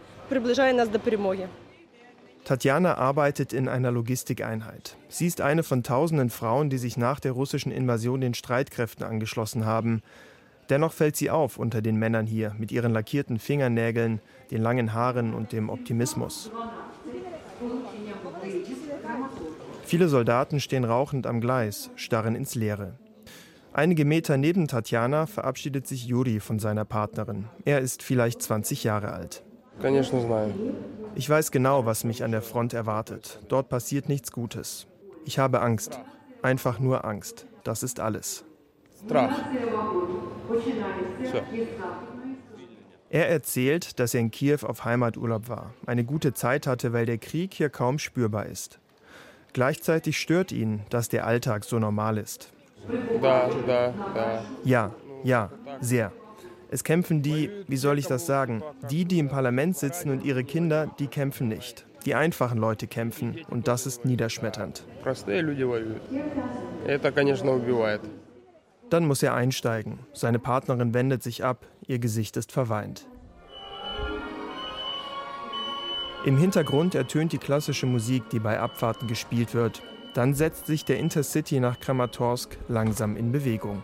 Tatjana 2.46 2.98
arbeitet 3.00 3.52
in 3.52 3.68
einer 3.68 3.92
Logistikeinheit. 3.92 4.96
Sie 5.10 5.26
ist 5.26 5.42
eine 5.42 5.64
von 5.64 5.82
tausenden 5.82 6.30
Frauen, 6.30 6.70
die 6.70 6.78
sich 6.78 6.98
nach 6.98 7.20
der 7.20 7.32
russischen 7.32 7.72
Invasion 7.72 8.22
den 8.22 8.36
Streitkräften 8.36 9.04
angeschlossen 9.04 9.66
haben. 9.66 10.04
Dennoch 10.70 10.94
fällt 10.94 11.16
sie 11.16 11.32
auf 11.32 11.58
unter 11.58 11.82
den 11.82 11.96
Männern 11.96 12.28
hier 12.28 12.54
mit 12.60 12.72
ihren 12.72 12.94
lackierten 12.94 13.40
Fingernägeln, 13.40 14.22
den 14.52 14.62
langen 14.62 14.94
Haaren 14.94 15.34
und 15.34 15.52
dem 15.52 15.70
Optimismus. 15.72 16.52
Viele 19.94 20.10
Soldaten 20.10 20.60
stehen 20.60 20.86
rauchend 20.86 21.28
am 21.28 21.40
Gleis, 21.40 21.92
starren 21.96 22.34
ins 22.34 22.56
Leere. 22.56 22.96
Einige 23.74 24.06
Meter 24.06 24.38
neben 24.38 24.68
Tatjana 24.68 25.28
verabschiedet 25.28 25.86
sich 25.86 26.08
Juri 26.08 26.40
von 26.40 26.58
seiner 26.58 26.84
Partnerin. 26.84 27.46
Er 27.64 27.80
ist 27.80 28.02
vielleicht 28.02 28.42
20 28.42 28.84
Jahre 28.84 29.12
alt. 29.12 29.44
Ich 31.14 31.30
weiß 31.30 31.52
genau, 31.52 31.86
was 31.86 32.06
mich 32.06 32.24
an 32.24 32.32
der 32.32 32.42
Front 32.42 32.74
erwartet. 32.74 33.40
Dort 33.50 33.70
passiert 33.70 34.10
nichts 34.10 34.32
Gutes. 34.32 34.88
Ich 35.26 35.38
habe 35.38 35.62
Angst. 35.62 36.00
Einfach 36.42 36.80
nur 36.80 37.06
Angst. 37.06 37.46
Das 37.64 37.84
ist 37.84 38.00
alles. 38.00 38.46
Er 43.12 43.30
erzählt, 43.30 44.00
dass 44.00 44.16
er 44.16 44.22
in 44.22 44.32
Kiew 44.32 44.58
auf 44.64 44.86
Heimaturlaub 44.86 45.50
war, 45.50 45.76
eine 45.86 46.04
gute 46.04 46.34
Zeit 46.34 46.66
hatte, 46.66 46.94
weil 46.94 47.06
der 47.06 47.20
Krieg 47.20 47.54
hier 47.54 47.70
kaum 47.70 48.00
spürbar 48.00 48.48
ist. 48.48 48.80
Gleichzeitig 49.54 50.20
stört 50.20 50.52
ihn, 50.52 50.82
dass 50.90 51.10
der 51.10 51.28
Alltag 51.28 51.64
so 51.64 51.78
normal 51.78 52.18
ist. 52.18 52.52
Ja, 54.64 54.92
ja, 55.24 55.52
sehr. 55.80 56.12
Es 56.70 56.84
kämpfen 56.84 57.22
die, 57.22 57.52
wie 57.68 57.78
soll 57.78 58.00
ich 58.00 58.08
das 58.08 58.26
sagen, 58.26 58.64
die, 58.90 59.06
die 59.06 59.20
im 59.20 59.30
Parlament 59.30 59.78
sitzen 59.78 60.10
und 60.10 60.26
ihre 60.26 60.44
Kinder, 60.44 60.88
die 60.98 61.06
kämpfen 61.06 61.48
nicht. 61.48 61.86
Die 62.06 62.16
einfachen 62.16 62.58
Leute 62.58 62.88
kämpfen 62.88 63.38
und 63.50 63.68
das 63.68 63.86
ist 63.86 64.06
niederschmetternd. 64.06 64.84
Dann 68.90 69.06
muss 69.06 69.24
er 69.24 69.36
einsteigen. 69.36 70.00
Seine 70.14 70.40
Partnerin 70.40 70.94
wendet 70.94 71.24
sich 71.24 71.44
ab, 71.44 71.68
ihr 71.88 72.00
Gesicht 72.00 72.36
ist 72.38 72.52
verweint. 72.52 73.08
Im 76.26 76.38
Hintergrund 76.38 76.96
ertönt 76.96 77.34
die 77.34 77.38
klassische 77.38 77.86
Musik, 77.86 78.30
die 78.30 78.40
bei 78.40 78.58
Abfahrten 78.58 79.10
gespielt 79.10 79.54
wird. 79.54 79.82
Dann 80.14 80.34
setzt 80.34 80.68
sich 80.68 80.86
der 80.86 80.98
Intercity 80.98 81.60
nach 81.60 81.82
Kramatorsk 81.82 82.58
langsam 82.70 83.18
in 83.18 83.34
Bewegung. 83.34 83.84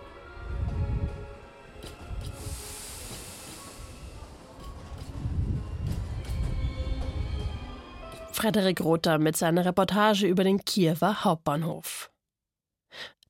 Frederik 8.31 8.79
Rother 8.79 9.17
mit 9.17 9.35
seiner 9.35 9.65
Reportage 9.65 10.25
über 10.25 10.45
den 10.45 10.63
Kiewer 10.63 11.25
Hauptbahnhof. 11.25 12.09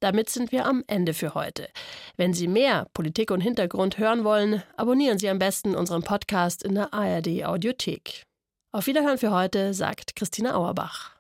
Damit 0.02 0.30
sind 0.30 0.52
wir 0.52 0.68
am 0.68 0.84
Ende 0.86 1.16
für 1.16 1.34
heute. 1.34 1.68
Wenn 2.16 2.36
Sie 2.36 2.48
mehr 2.48 2.86
Politik 2.94 3.32
und 3.32 3.42
Hintergrund 3.42 3.98
hören 3.98 4.24
wollen, 4.24 4.62
abonnieren 4.78 5.18
Sie 5.18 5.30
am 5.30 5.40
besten 5.40 5.74
unseren 5.74 6.04
Podcast 6.04 6.62
in 6.64 6.76
der 6.76 6.94
ARD 6.94 7.44
Audiothek. 7.44 8.29
Auf 8.72 8.86
Wiederhören 8.86 9.18
für 9.18 9.32
heute, 9.32 9.74
sagt 9.74 10.16
Christina 10.16 10.54
Auerbach. 10.54 11.19